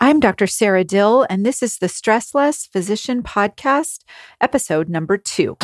I'm 0.00 0.20
Dr. 0.20 0.46
Sara 0.46 0.84
Dill, 0.84 1.26
and 1.28 1.44
this 1.44 1.60
is 1.60 1.78
the 1.78 1.88
Stressless 1.88 2.70
Physician 2.70 3.20
Podcast, 3.20 4.04
episode 4.40 4.88
number 4.88 5.18
two. 5.18 5.56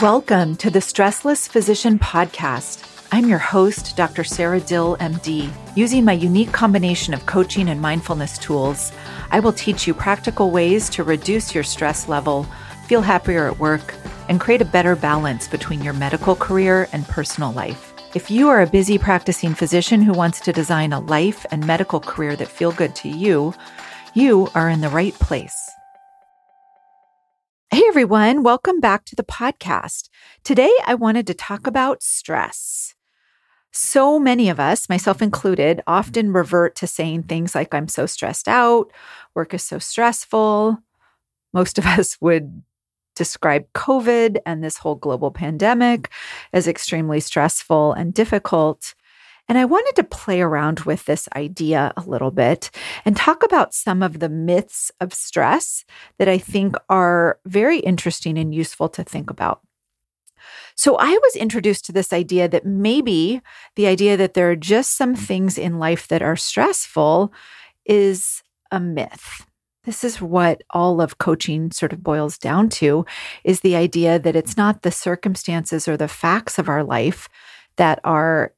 Welcome 0.00 0.54
to 0.58 0.70
the 0.70 0.78
Stressless 0.78 1.48
Physician 1.48 1.98
Podcast. 1.98 2.86
I'm 3.10 3.28
your 3.28 3.40
host, 3.40 3.96
Dr. 3.96 4.22
Sara 4.22 4.60
Dill, 4.60 4.96
MD. 4.98 5.50
Using 5.74 6.04
my 6.04 6.12
unique 6.12 6.52
combination 6.52 7.12
of 7.12 7.26
coaching 7.26 7.68
and 7.68 7.80
mindfulness 7.80 8.38
tools, 8.38 8.92
I 9.32 9.40
will 9.40 9.52
teach 9.52 9.84
you 9.84 9.94
practical 9.94 10.52
ways 10.52 10.88
to 10.90 11.02
reduce 11.02 11.56
your 11.56 11.64
stress 11.64 12.08
level, 12.08 12.46
feel 12.86 13.02
happier 13.02 13.48
at 13.48 13.58
work, 13.58 13.96
and 14.28 14.40
create 14.40 14.62
a 14.62 14.64
better 14.64 14.94
balance 14.94 15.48
between 15.48 15.82
your 15.82 15.94
medical 15.94 16.36
career 16.36 16.88
and 16.92 17.04
personal 17.08 17.50
life. 17.50 17.89
If 18.12 18.28
you 18.28 18.48
are 18.48 18.60
a 18.60 18.66
busy 18.66 18.98
practicing 18.98 19.54
physician 19.54 20.02
who 20.02 20.12
wants 20.12 20.40
to 20.40 20.52
design 20.52 20.92
a 20.92 20.98
life 20.98 21.46
and 21.52 21.64
medical 21.64 22.00
career 22.00 22.34
that 22.34 22.48
feel 22.48 22.72
good 22.72 22.96
to 22.96 23.08
you, 23.08 23.54
you 24.14 24.48
are 24.52 24.68
in 24.68 24.80
the 24.80 24.88
right 24.88 25.14
place. 25.14 25.56
Hey 27.70 27.84
everyone, 27.86 28.42
welcome 28.42 28.80
back 28.80 29.04
to 29.04 29.14
the 29.14 29.22
podcast. 29.22 30.08
Today 30.42 30.72
I 30.86 30.96
wanted 30.96 31.24
to 31.28 31.34
talk 31.34 31.68
about 31.68 32.02
stress. 32.02 32.96
So 33.70 34.18
many 34.18 34.48
of 34.48 34.58
us, 34.58 34.88
myself 34.88 35.22
included, 35.22 35.80
often 35.86 36.32
revert 36.32 36.74
to 36.76 36.88
saying 36.88 37.22
things 37.22 37.54
like, 37.54 37.72
I'm 37.72 37.86
so 37.86 38.06
stressed 38.06 38.48
out, 38.48 38.90
work 39.36 39.54
is 39.54 39.62
so 39.62 39.78
stressful. 39.78 40.78
Most 41.52 41.78
of 41.78 41.86
us 41.86 42.20
would 42.20 42.64
described 43.14 43.72
COVID 43.74 44.38
and 44.46 44.62
this 44.62 44.78
whole 44.78 44.94
global 44.94 45.30
pandemic 45.30 46.10
as 46.52 46.68
extremely 46.68 47.20
stressful 47.20 47.92
and 47.92 48.14
difficult. 48.14 48.94
And 49.48 49.58
I 49.58 49.64
wanted 49.64 49.96
to 49.96 50.04
play 50.04 50.40
around 50.40 50.80
with 50.80 51.06
this 51.06 51.28
idea 51.34 51.92
a 51.96 52.02
little 52.02 52.30
bit 52.30 52.70
and 53.04 53.16
talk 53.16 53.42
about 53.42 53.74
some 53.74 54.00
of 54.02 54.20
the 54.20 54.28
myths 54.28 54.92
of 55.00 55.12
stress 55.12 55.84
that 56.18 56.28
I 56.28 56.38
think 56.38 56.76
are 56.88 57.40
very 57.44 57.80
interesting 57.80 58.38
and 58.38 58.54
useful 58.54 58.88
to 58.90 59.02
think 59.02 59.28
about. 59.28 59.60
So 60.76 60.96
I 60.96 61.10
was 61.10 61.36
introduced 61.36 61.84
to 61.86 61.92
this 61.92 62.12
idea 62.12 62.48
that 62.48 62.64
maybe 62.64 63.42
the 63.76 63.86
idea 63.86 64.16
that 64.16 64.34
there 64.34 64.50
are 64.50 64.56
just 64.56 64.96
some 64.96 65.14
things 65.14 65.58
in 65.58 65.78
life 65.78 66.08
that 66.08 66.22
are 66.22 66.36
stressful 66.36 67.32
is 67.84 68.42
a 68.70 68.80
myth. 68.80 69.46
This 69.84 70.04
is 70.04 70.20
what 70.20 70.62
all 70.70 71.00
of 71.00 71.18
coaching 71.18 71.70
sort 71.70 71.92
of 71.92 72.02
boils 72.02 72.36
down 72.36 72.68
to 72.70 73.06
is 73.44 73.60
the 73.60 73.76
idea 73.76 74.18
that 74.18 74.36
it's 74.36 74.56
not 74.56 74.82
the 74.82 74.90
circumstances 74.90 75.88
or 75.88 75.96
the 75.96 76.08
facts 76.08 76.58
of 76.58 76.68
our 76.68 76.84
life 76.84 77.28
that 77.76 77.98
are 78.04 78.52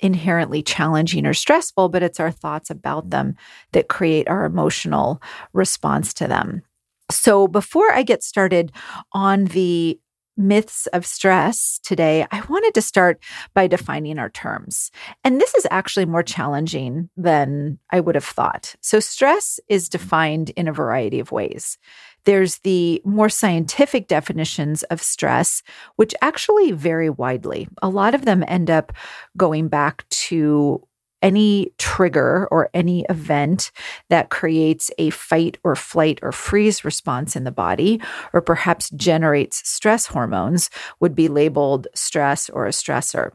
inherently 0.00 0.62
challenging 0.62 1.24
or 1.24 1.32
stressful, 1.32 1.88
but 1.88 2.02
it's 2.02 2.20
our 2.20 2.30
thoughts 2.30 2.68
about 2.68 3.08
them 3.08 3.34
that 3.72 3.88
create 3.88 4.28
our 4.28 4.44
emotional 4.44 5.22
response 5.54 6.12
to 6.12 6.26
them. 6.28 6.62
So, 7.10 7.48
before 7.48 7.92
I 7.92 8.02
get 8.02 8.22
started 8.22 8.72
on 9.12 9.46
the 9.46 9.98
myths 10.36 10.86
of 10.88 11.06
stress 11.06 11.80
today, 11.82 12.26
I 12.30 12.42
wanted 12.48 12.74
to 12.74 12.82
start 12.82 13.22
by 13.54 13.66
defining 13.66 14.18
our 14.18 14.30
terms. 14.30 14.90
And 15.24 15.40
this 15.40 15.54
is 15.54 15.66
actually 15.70 16.06
more 16.06 16.22
challenging 16.22 17.08
than 17.16 17.78
I 17.90 18.00
would 18.00 18.14
have 18.14 18.24
thought. 18.24 18.74
So, 18.80 19.00
stress 19.00 19.58
is 19.68 19.88
defined 19.88 20.50
in 20.50 20.68
a 20.68 20.72
variety 20.72 21.20
of 21.20 21.32
ways. 21.32 21.78
There's 22.24 22.58
the 22.58 23.00
more 23.04 23.28
scientific 23.28 24.08
definitions 24.08 24.82
of 24.84 25.00
stress, 25.00 25.62
which 25.94 26.14
actually 26.20 26.72
vary 26.72 27.08
widely. 27.08 27.68
A 27.82 27.88
lot 27.88 28.14
of 28.14 28.24
them 28.24 28.44
end 28.48 28.68
up 28.68 28.92
going 29.36 29.68
back 29.68 30.08
to 30.08 30.82
any 31.22 31.72
trigger 31.78 32.46
or 32.50 32.70
any 32.74 33.04
event 33.08 33.70
that 34.10 34.30
creates 34.30 34.90
a 34.98 35.10
fight 35.10 35.58
or 35.64 35.74
flight 35.74 36.18
or 36.22 36.32
freeze 36.32 36.84
response 36.84 37.36
in 37.36 37.44
the 37.44 37.50
body, 37.50 38.00
or 38.32 38.40
perhaps 38.40 38.90
generates 38.90 39.68
stress 39.68 40.06
hormones, 40.06 40.70
would 41.00 41.14
be 41.14 41.28
labeled 41.28 41.86
stress 41.94 42.48
or 42.50 42.66
a 42.66 42.70
stressor. 42.70 43.32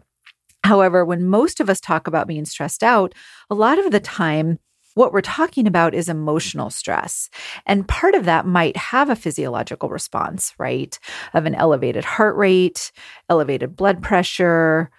However, 0.64 1.04
when 1.04 1.26
most 1.26 1.60
of 1.60 1.70
us 1.70 1.80
talk 1.80 2.08
about 2.08 2.28
being 2.28 2.46
stressed 2.46 2.84
out, 2.84 3.14
a 3.50 3.56
lot 3.56 3.80
of 3.80 3.92
the 3.92 4.00
time, 4.00 4.60
what 4.94 5.14
we're 5.14 5.22
talking 5.22 5.68
about 5.68 5.96
is 5.96 6.10
emotional 6.10 6.70
stress. 6.70 7.30
And 7.66 7.88
part 7.88 8.14
of 8.14 8.26
that 8.26 8.46
might 8.46 8.76
have 8.76 9.10
a 9.10 9.16
physiological 9.16 9.90
response, 9.90 10.54
right? 10.58 11.00
Of 11.34 11.46
an 11.46 11.56
elevated 11.56 12.04
heart 12.04 12.36
rate, 12.36 12.92
elevated 13.30 13.76
blood 13.76 14.04
pressure, 14.04 14.92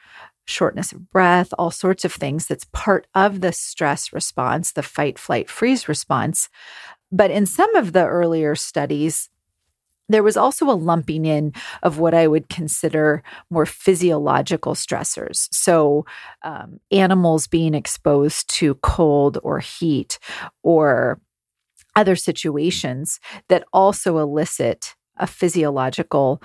shortness 0.44 0.92
of 0.92 1.10
breath, 1.10 1.52
all 1.58 1.70
sorts 1.70 2.04
of 2.04 2.12
things 2.12 2.46
that's 2.46 2.66
part 2.72 3.06
of 3.14 3.40
the 3.40 3.52
stress 3.52 4.12
response, 4.12 4.72
the 4.72 4.82
fight, 4.82 5.18
flight, 5.18 5.48
freeze 5.48 5.88
response. 5.88 6.48
But 7.10 7.30
in 7.30 7.46
some 7.46 7.74
of 7.76 7.92
the 7.92 8.06
earlier 8.06 8.54
studies, 8.54 9.28
there 10.08 10.22
was 10.22 10.36
also 10.36 10.68
a 10.68 10.72
lumping 10.72 11.24
in 11.24 11.52
of 11.82 11.98
what 11.98 12.14
I 12.14 12.26
would 12.26 12.48
consider 12.48 13.22
more 13.50 13.66
physiological 13.66 14.74
stressors. 14.74 15.48
So, 15.52 16.04
um, 16.42 16.80
animals 16.90 17.46
being 17.46 17.74
exposed 17.74 18.48
to 18.56 18.74
cold 18.76 19.38
or 19.42 19.60
heat 19.60 20.18
or 20.62 21.20
other 21.94 22.16
situations 22.16 23.20
that 23.48 23.64
also 23.72 24.18
elicit 24.18 24.94
a 25.16 25.26
physiological 25.26 26.42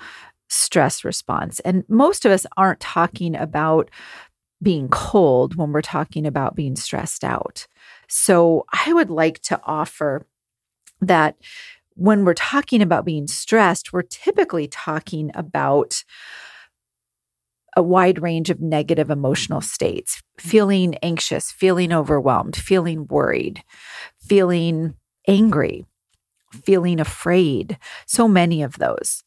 stress 0.48 1.04
response. 1.04 1.60
And 1.60 1.84
most 1.88 2.24
of 2.24 2.32
us 2.32 2.46
aren't 2.56 2.80
talking 2.80 3.36
about 3.36 3.90
being 4.62 4.88
cold 4.88 5.56
when 5.56 5.72
we're 5.72 5.82
talking 5.82 6.26
about 6.26 6.56
being 6.56 6.76
stressed 6.76 7.22
out. 7.22 7.66
So 8.08 8.64
I 8.72 8.92
would 8.92 9.10
like 9.10 9.40
to 9.42 9.60
offer 9.64 10.26
that 11.00 11.36
when 11.94 12.24
we're 12.24 12.34
talking 12.34 12.82
about 12.82 13.04
being 13.04 13.26
stressed, 13.26 13.92
we're 13.92 14.02
typically 14.02 14.66
talking 14.68 15.30
about 15.34 16.04
a 17.76 17.82
wide 17.82 18.20
range 18.22 18.50
of 18.50 18.60
negative 18.60 19.10
emotional 19.10 19.60
states 19.60 20.20
feeling 20.38 20.96
anxious, 20.96 21.52
feeling 21.52 21.92
overwhelmed, 21.92 22.56
feeling 22.56 23.06
worried, 23.06 23.62
feeling 24.20 24.94
angry, 25.28 25.84
feeling 26.52 26.98
afraid. 26.98 27.78
So 28.06 28.26
many 28.26 28.62
of 28.62 28.78
those 28.78 29.22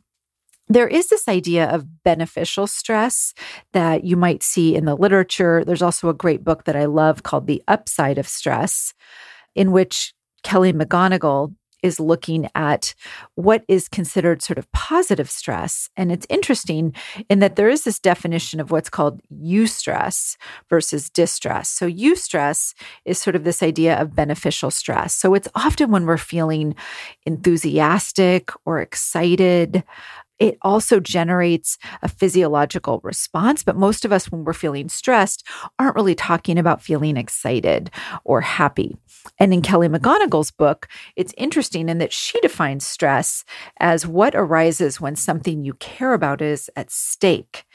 there 0.76 0.88
is 0.88 1.10
this 1.10 1.28
idea 1.28 1.70
of 1.70 2.04
beneficial 2.04 2.68
stress 2.68 3.34
that 3.74 4.04
you 4.04 4.16
might 4.16 4.44
see 4.44 4.76
in 4.76 4.86
the 4.86 4.96
literature. 4.96 5.64
There's 5.66 5.82
also 5.82 6.10
a 6.10 6.14
great 6.14 6.44
book 6.44 6.66
that 6.66 6.76
I 6.76 6.86
love 6.86 7.24
called 7.24 7.48
The 7.48 7.64
Upside 7.68 8.18
of 8.18 8.28
Stress, 8.28 8.94
in 9.56 9.72
which 9.72 10.14
Kelly 10.44 10.74
McGonigal 10.74 11.54
is 11.84 12.00
looking 12.00 12.48
at 12.56 12.94
what 13.36 13.64
is 13.68 13.88
considered 13.88 14.42
sort 14.42 14.58
of 14.58 14.72
positive 14.72 15.30
stress. 15.30 15.90
And 15.98 16.12
it's 16.12 16.28
interesting 16.30 16.94
in 17.30 17.40
that 17.40 17.56
there 17.56 17.70
is 17.70 17.84
this 17.84 18.00
definition 18.00 18.60
of 18.60 18.72
what's 18.72 18.90
called 18.90 19.22
eustress 19.34 20.38
versus 20.70 21.10
distress. 21.10 21.70
So, 21.70 21.90
eustress 21.90 22.74
is 23.06 23.18
sort 23.18 23.36
of 23.36 23.44
this 23.44 23.64
idea 23.64 24.00
of 24.00 24.16
beneficial 24.16 24.72
stress. 24.72 25.14
So, 25.16 25.34
it's 25.34 25.48
often 25.56 25.92
when 25.92 26.06
we're 26.06 26.18
feeling 26.18 26.76
enthusiastic 27.26 28.52
or 28.66 28.80
excited 28.80 29.84
it 30.42 30.58
also 30.64 31.00
generates 31.00 31.78
a 32.02 32.08
physiological 32.08 33.00
response. 33.04 33.62
But 33.64 33.76
most 33.76 34.04
of 34.04 34.12
us, 34.12 34.32
when 34.32 34.44
we're 34.44 34.54
feeling 34.54 34.90
stressed, 34.90 35.48
aren't 35.78 35.96
really 35.96 36.16
talking 36.16 36.58
about 36.58 36.82
feeling 36.82 37.16
excited 37.16 37.92
or 38.24 38.42
happy. 38.42 38.98
And 39.38 39.54
in 39.54 39.62
Kelly 39.62 39.88
McGonigal's 39.88 40.50
book, 40.50 40.88
it's 41.16 41.32
interesting 41.38 41.90
in 41.90 42.00
that 42.00 42.12
she 42.12 42.40
defines 42.42 42.88
stress 42.88 43.46
as 43.80 44.08
what 44.08 44.34
arises 44.34 45.00
when 45.00 45.16
something 45.16 45.64
you 45.64 45.76
care 45.76 46.14
about 46.14 46.42
is 46.42 46.72
at 46.76 46.90
stake. 46.90 47.66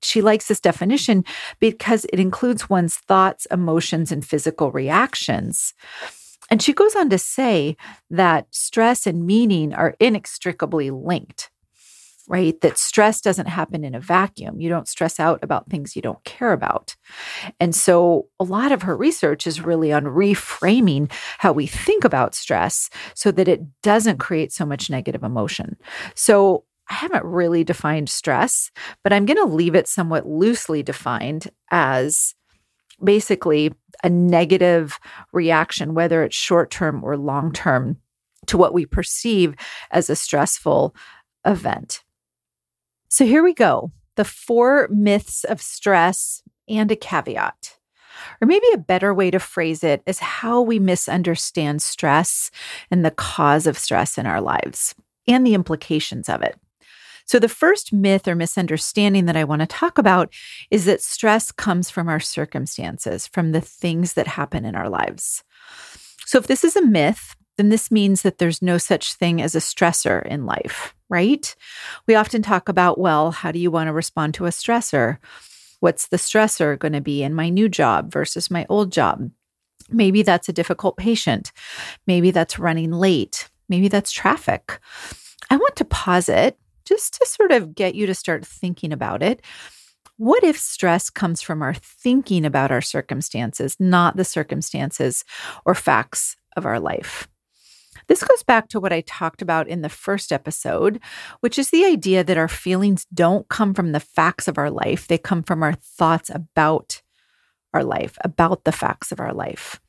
She 0.00 0.22
likes 0.22 0.46
this 0.46 0.60
definition 0.60 1.24
because 1.58 2.06
it 2.12 2.20
includes 2.20 2.70
one's 2.70 2.94
thoughts, 2.94 3.44
emotions, 3.50 4.12
and 4.12 4.24
physical 4.24 4.70
reactions. 4.70 5.74
And 6.48 6.62
she 6.62 6.74
goes 6.74 6.94
on 6.94 7.10
to 7.10 7.18
say 7.18 7.76
that 8.08 8.46
stress 8.52 9.04
and 9.04 9.26
meaning 9.26 9.74
are 9.74 9.96
inextricably 9.98 10.92
linked 10.92 11.50
right? 12.28 12.58
That 12.60 12.78
stress 12.78 13.20
doesn't 13.20 13.48
happen 13.48 13.84
in 13.84 13.94
a 13.94 14.00
vacuum. 14.00 14.60
You 14.60 14.68
don't 14.68 14.88
stress 14.88 15.20
out 15.20 15.40
about 15.42 15.68
things 15.68 15.94
you 15.94 16.02
don't 16.02 16.22
care 16.24 16.52
about. 16.52 16.96
And 17.60 17.74
so 17.74 18.28
a 18.40 18.44
lot 18.44 18.72
of 18.72 18.82
her 18.82 18.96
research 18.96 19.46
is 19.46 19.60
really 19.60 19.92
on 19.92 20.04
reframing 20.04 21.12
how 21.38 21.52
we 21.52 21.66
think 21.66 22.04
about 22.04 22.34
stress 22.34 22.88
so 23.14 23.30
that 23.32 23.48
it 23.48 23.60
doesn't 23.82 24.18
create 24.18 24.52
so 24.52 24.64
much 24.64 24.88
negative 24.88 25.22
emotion. 25.22 25.76
So 26.14 26.64
I 26.90 26.94
haven't 26.94 27.24
really 27.24 27.64
defined 27.64 28.08
stress, 28.08 28.70
but 29.02 29.12
I'm 29.12 29.26
going 29.26 29.38
to 29.38 29.54
leave 29.54 29.74
it 29.74 29.88
somewhat 29.88 30.26
loosely 30.26 30.82
defined 30.82 31.50
as 31.70 32.34
basically 33.02 33.72
a 34.02 34.10
negative 34.10 34.98
reaction, 35.32 35.94
whether 35.94 36.22
it's 36.22 36.36
short 36.36 36.70
term 36.70 37.02
or 37.02 37.16
long 37.16 37.52
term, 37.52 37.98
to 38.46 38.58
what 38.58 38.74
we 38.74 38.84
perceive 38.84 39.54
as 39.90 40.10
a 40.10 40.16
stressful 40.16 40.94
event. 41.46 42.03
So 43.14 43.24
here 43.24 43.44
we 43.44 43.54
go. 43.54 43.92
The 44.16 44.24
four 44.24 44.88
myths 44.90 45.44
of 45.44 45.62
stress 45.62 46.42
and 46.68 46.90
a 46.90 46.96
caveat. 46.96 47.76
Or 48.40 48.46
maybe 48.46 48.66
a 48.74 48.78
better 48.78 49.14
way 49.14 49.30
to 49.30 49.38
phrase 49.38 49.84
it 49.84 50.02
is 50.04 50.18
how 50.18 50.60
we 50.60 50.80
misunderstand 50.80 51.80
stress 51.80 52.50
and 52.90 53.04
the 53.04 53.12
cause 53.12 53.68
of 53.68 53.78
stress 53.78 54.18
in 54.18 54.26
our 54.26 54.40
lives 54.40 54.96
and 55.28 55.46
the 55.46 55.54
implications 55.54 56.28
of 56.28 56.42
it. 56.42 56.56
So, 57.24 57.38
the 57.38 57.48
first 57.48 57.92
myth 57.92 58.26
or 58.26 58.34
misunderstanding 58.34 59.26
that 59.26 59.36
I 59.36 59.44
want 59.44 59.60
to 59.60 59.66
talk 59.66 59.96
about 59.96 60.34
is 60.72 60.84
that 60.86 61.00
stress 61.00 61.52
comes 61.52 61.90
from 61.90 62.08
our 62.08 62.18
circumstances, 62.18 63.28
from 63.28 63.52
the 63.52 63.60
things 63.60 64.14
that 64.14 64.26
happen 64.26 64.64
in 64.64 64.74
our 64.74 64.88
lives. 64.88 65.44
So, 66.26 66.38
if 66.38 66.48
this 66.48 66.64
is 66.64 66.74
a 66.74 66.84
myth, 66.84 67.36
then 67.56 67.68
this 67.68 67.90
means 67.90 68.22
that 68.22 68.38
there's 68.38 68.62
no 68.62 68.78
such 68.78 69.14
thing 69.14 69.40
as 69.40 69.54
a 69.54 69.60
stressor 69.60 70.24
in 70.26 70.46
life, 70.46 70.94
right? 71.08 71.54
We 72.06 72.14
often 72.14 72.42
talk 72.42 72.68
about, 72.68 72.98
well, 72.98 73.30
how 73.30 73.52
do 73.52 73.58
you 73.58 73.70
want 73.70 73.88
to 73.88 73.92
respond 73.92 74.34
to 74.34 74.46
a 74.46 74.50
stressor? 74.50 75.18
What's 75.80 76.08
the 76.08 76.16
stressor 76.16 76.78
going 76.78 76.94
to 76.94 77.00
be 77.00 77.22
in 77.22 77.34
my 77.34 77.48
new 77.48 77.68
job 77.68 78.12
versus 78.12 78.50
my 78.50 78.66
old 78.68 78.90
job? 78.90 79.30
Maybe 79.90 80.22
that's 80.22 80.48
a 80.48 80.52
difficult 80.52 80.96
patient. 80.96 81.52
Maybe 82.06 82.30
that's 82.30 82.58
running 82.58 82.90
late. 82.90 83.48
Maybe 83.68 83.88
that's 83.88 84.10
traffic. 84.10 84.80
I 85.50 85.56
want 85.56 85.76
to 85.76 85.84
pause 85.84 86.28
it 86.28 86.58
just 86.84 87.14
to 87.14 87.26
sort 87.26 87.52
of 87.52 87.74
get 87.74 87.94
you 87.94 88.06
to 88.06 88.14
start 88.14 88.46
thinking 88.46 88.92
about 88.92 89.22
it. 89.22 89.42
What 90.16 90.44
if 90.44 90.58
stress 90.58 91.10
comes 91.10 91.42
from 91.42 91.60
our 91.60 91.74
thinking 91.74 92.44
about 92.44 92.70
our 92.70 92.80
circumstances, 92.80 93.76
not 93.78 94.16
the 94.16 94.24
circumstances 94.24 95.24
or 95.64 95.74
facts 95.74 96.36
of 96.56 96.66
our 96.66 96.78
life? 96.78 97.28
This 98.06 98.22
goes 98.22 98.42
back 98.42 98.68
to 98.68 98.80
what 98.80 98.92
I 98.92 99.00
talked 99.02 99.42
about 99.42 99.68
in 99.68 99.82
the 99.82 99.88
first 99.88 100.32
episode, 100.32 101.00
which 101.40 101.58
is 101.58 101.70
the 101.70 101.84
idea 101.84 102.22
that 102.24 102.36
our 102.36 102.48
feelings 102.48 103.06
don't 103.12 103.48
come 103.48 103.74
from 103.74 103.92
the 103.92 104.00
facts 104.00 104.48
of 104.48 104.58
our 104.58 104.70
life, 104.70 105.06
they 105.06 105.18
come 105.18 105.42
from 105.42 105.62
our 105.62 105.74
thoughts 105.74 106.30
about 106.30 107.02
our 107.72 107.84
life, 107.84 108.16
about 108.22 108.64
the 108.64 108.72
facts 108.72 109.10
of 109.10 109.20
our 109.20 109.32
life, 109.32 109.80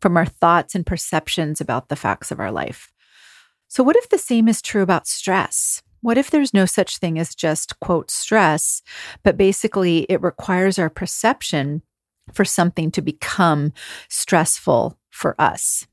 from 0.00 0.16
our 0.16 0.26
thoughts 0.26 0.74
and 0.74 0.86
perceptions 0.86 1.60
about 1.60 1.88
the 1.88 1.96
facts 1.96 2.30
of 2.30 2.40
our 2.40 2.52
life. 2.52 2.92
So, 3.68 3.82
what 3.82 3.96
if 3.96 4.08
the 4.08 4.18
same 4.18 4.48
is 4.48 4.62
true 4.62 4.82
about 4.82 5.06
stress? 5.06 5.82
What 6.00 6.16
if 6.16 6.30
there's 6.30 6.54
no 6.54 6.64
such 6.64 6.98
thing 6.98 7.18
as 7.18 7.34
just, 7.34 7.78
quote, 7.80 8.10
stress, 8.10 8.82
but 9.24 9.36
basically 9.36 10.06
it 10.08 10.22
requires 10.22 10.78
our 10.78 10.88
perception 10.88 11.82
for 12.32 12.44
something 12.44 12.90
to 12.92 13.02
become 13.02 13.72
stressful 14.08 14.96
for 15.10 15.34
us? 15.40 15.86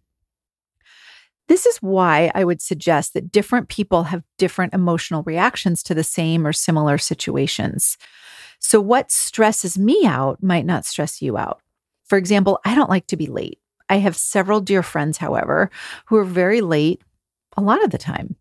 This 1.48 1.66
is 1.66 1.78
why 1.78 2.32
I 2.34 2.44
would 2.44 2.62
suggest 2.62 3.14
that 3.14 3.32
different 3.32 3.70
people 3.70 4.04
have 4.04 4.24
different 4.38 4.74
emotional 4.74 5.24
reactions 5.24 5.84
to 5.84 5.94
the 5.94 6.04
same 6.04 6.46
or 6.46 6.54
similar 6.54 6.98
situations. 6.98 7.98
So, 8.60 8.82
what 8.82 9.12
stresses 9.12 9.78
me 9.78 10.06
out 10.06 10.42
might 10.42 10.66
not 10.66 10.86
stress 10.86 11.22
you 11.22 11.38
out. 11.38 11.62
For 12.06 12.18
example, 12.18 12.60
I 12.66 12.76
don't 12.76 12.90
like 12.90 13.08
to 13.08 13.18
be 13.18 13.28
late. 13.28 13.60
I 13.90 13.98
have 13.98 14.16
several 14.16 14.62
dear 14.62 14.82
friends, 14.82 15.18
however, 15.18 15.70
who 16.06 16.18
are 16.18 16.26
very 16.26 16.62
late 16.62 17.02
a 17.58 17.62
lot 17.62 17.84
of 17.84 17.92
the 17.92 17.98
time. 17.98 18.36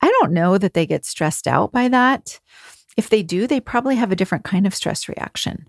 I 0.00 0.08
don't 0.20 0.32
know 0.32 0.58
that 0.58 0.74
they 0.74 0.86
get 0.86 1.04
stressed 1.04 1.46
out 1.46 1.72
by 1.72 1.88
that. 1.88 2.40
If 2.96 3.10
they 3.10 3.22
do, 3.22 3.46
they 3.46 3.60
probably 3.60 3.96
have 3.96 4.10
a 4.10 4.16
different 4.16 4.44
kind 4.44 4.66
of 4.66 4.74
stress 4.74 5.08
reaction, 5.08 5.68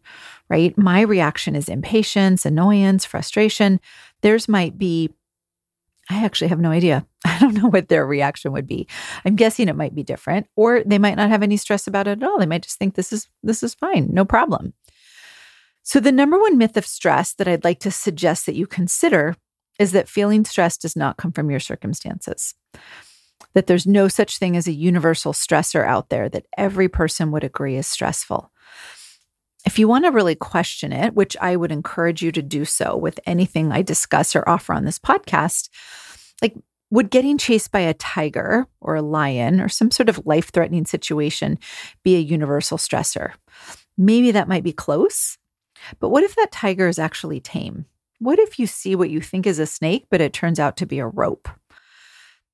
right? 0.50 0.78
My 0.78 1.02
reaction 1.02 1.56
is 1.56 1.68
impatience, 1.68 2.46
annoyance, 2.46 3.04
frustration. 3.04 3.82
Theirs 4.22 4.48
might 4.48 4.78
be 4.78 5.10
I 6.10 6.24
actually 6.24 6.48
have 6.48 6.60
no 6.60 6.72
idea. 6.72 7.06
I 7.26 7.38
don't 7.40 7.56
know 7.56 7.68
what 7.68 7.90
their 7.90 8.06
reaction 8.06 8.52
would 8.54 8.68
be. 8.68 8.88
I'm 9.26 9.36
guessing 9.36 9.68
it 9.68 9.76
might 9.76 9.96
be 9.96 10.04
different 10.04 10.48
or 10.56 10.84
they 10.86 10.98
might 10.98 11.18
not 11.18 11.30
have 11.30 11.44
any 11.44 11.58
stress 11.58 11.88
about 11.88 12.08
it 12.08 12.22
at 12.22 12.24
all. 12.24 12.40
They 12.40 12.46
might 12.46 12.64
just 12.64 12.80
think 12.80 12.96
this 12.96 13.12
is 13.12 13.28
this 13.44 13.64
is 13.64 13.74
fine, 13.74 14.10
no 14.12 14.26
problem. 14.26 14.74
So 15.84 16.00
the 16.00 16.12
number 16.12 16.38
one 16.40 16.58
myth 16.58 16.76
of 16.76 16.86
stress 16.86 17.34
that 17.34 17.48
I'd 17.48 17.64
like 17.64 17.80
to 17.80 17.92
suggest 17.92 18.46
that 18.46 18.56
you 18.56 18.68
consider 18.68 19.36
is 19.80 19.92
that 19.92 20.10
feeling 20.10 20.44
stress 20.44 20.78
does 20.78 20.96
not 20.96 21.18
come 21.18 21.32
from 21.32 21.50
your 21.50 21.60
circumstances. 21.60 22.56
That 23.54 23.68
there's 23.68 23.88
no 23.88 24.08
such 24.08 24.38
thing 24.38 24.58
as 24.58 24.68
a 24.68 24.74
universal 24.74 25.34
stressor 25.34 25.86
out 25.86 26.10
there 26.10 26.30
that 26.30 26.46
every 26.58 26.90
person 26.90 27.32
would 27.32 27.44
agree 27.44 27.78
is 27.78 27.88
stressful. 27.88 28.52
If 29.68 29.78
you 29.78 29.90
want 29.90 30.06
to 30.06 30.12
really 30.12 30.34
question 30.34 30.94
it, 30.94 31.14
which 31.14 31.36
I 31.42 31.58
would 31.58 31.74
encourage 31.74 32.22
you 32.22 32.32
to 32.32 32.42
do 32.42 32.64
so 32.64 32.96
with 32.96 33.20
anything 33.26 33.74
I 33.74 33.82
discuss 33.82 34.34
or 34.34 34.48
offer 34.48 34.72
on 34.72 34.86
this 34.86 34.98
podcast, 34.98 35.68
like 36.42 36.56
would 36.90 37.10
getting 37.10 37.38
chased 37.38 37.74
by 37.74 37.82
a 37.82 37.94
tiger 37.94 38.66
or 38.80 38.96
a 38.96 39.02
lion 39.02 39.60
or 39.60 39.68
some 39.68 39.92
sort 39.92 40.08
of 40.08 40.26
life 40.26 40.54
threatening 40.54 40.86
situation 40.86 41.60
be 42.02 42.16
a 42.16 42.20
universal 42.20 42.78
stressor? 42.78 43.34
Maybe 43.98 44.32
that 44.32 44.48
might 44.48 44.64
be 44.64 44.72
close. 44.72 45.38
But 46.00 46.12
what 46.12 46.24
if 46.24 46.34
that 46.38 46.54
tiger 46.54 46.88
is 46.88 46.98
actually 46.98 47.42
tame? 47.42 47.88
What 48.20 48.40
if 48.40 48.60
you 48.60 48.68
see 48.68 48.96
what 48.96 49.10
you 49.10 49.20
think 49.20 49.46
is 49.46 49.60
a 49.60 49.66
snake, 49.66 50.06
but 50.10 50.22
it 50.22 50.32
turns 50.32 50.62
out 50.62 50.78
to 50.78 50.86
be 50.86 51.00
a 51.00 51.08
rope? 51.08 51.50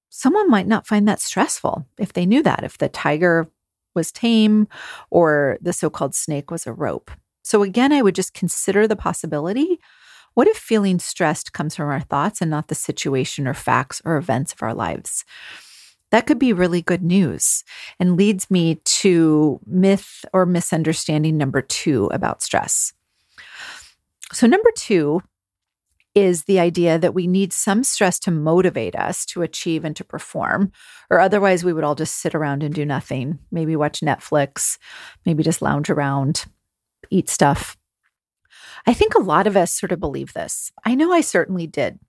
Someone 0.10 0.50
might 0.50 0.66
not 0.66 0.88
find 0.88 1.08
that 1.08 1.22
stressful 1.22 1.86
if 2.00 2.12
they 2.12 2.26
knew 2.26 2.42
that, 2.42 2.64
if 2.64 2.80
the 2.80 2.90
tiger 2.90 3.52
was 3.96 4.12
tame 4.12 4.68
or 5.10 5.58
the 5.62 5.74
so 5.74 5.90
called 5.90 6.16
snake 6.16 6.52
was 6.52 6.68
a 6.68 6.74
rope. 6.74 7.12
So, 7.44 7.64
again, 7.64 7.92
I 7.92 8.02
would 8.02 8.16
just 8.16 8.34
consider 8.34 8.88
the 8.88 8.96
possibility. 8.96 9.80
What 10.34 10.48
if 10.48 10.58
feeling 10.58 11.00
stressed 11.00 11.54
comes 11.54 11.76
from 11.76 11.90
our 11.90 12.00
thoughts 12.00 12.42
and 12.42 12.50
not 12.50 12.68
the 12.68 12.76
situation 12.76 13.48
or 13.48 13.54
facts 13.54 14.02
or 14.06 14.18
events 14.18 14.54
of 14.54 14.64
our 14.64 14.74
lives? 14.74 15.26
That 16.12 16.28
could 16.28 16.40
be 16.40 16.54
really 16.54 16.82
good 16.82 17.04
news 17.04 17.64
and 18.00 18.16
leads 18.16 18.50
me 18.50 18.76
to 18.76 19.60
myth 19.66 20.26
or 20.32 20.46
misunderstanding 20.46 21.38
number 21.38 21.62
two 21.62 22.06
about 22.08 22.42
stress. 22.42 22.94
So, 24.32 24.48
number 24.48 24.70
two 24.76 25.22
is 26.16 26.44
the 26.44 26.60
idea 26.60 27.00
that 27.00 27.14
we 27.14 27.28
need 27.28 27.52
some 27.52 27.84
stress 27.84 28.20
to 28.20 28.32
motivate 28.32 28.96
us 28.96 29.26
to 29.26 29.42
achieve 29.42 29.84
and 29.84 29.96
to 29.96 30.04
perform, 30.04 30.72
or 31.10 31.20
otherwise 31.20 31.64
we 31.64 31.74
would 31.74 31.84
all 31.84 31.96
just 31.96 32.18
sit 32.18 32.36
around 32.36 32.64
and 32.64 32.74
do 32.74 32.86
nothing, 32.86 33.40
maybe 33.52 33.76
watch 33.76 34.02
Netflix, 34.02 34.78
maybe 35.26 35.44
just 35.44 35.62
lounge 35.62 35.90
around, 35.90 36.46
eat 37.10 37.30
stuff. 37.30 37.78
I 38.86 38.94
think 38.94 39.16
a 39.16 39.22
lot 39.22 39.48
of 39.48 39.58
us 39.58 39.74
sort 39.74 39.92
of 39.92 40.00
believe 40.00 40.34
this. 40.34 40.72
I 40.86 40.96
know 40.96 41.12
I 41.12 41.22
certainly 41.22 41.68
did. 41.68 42.00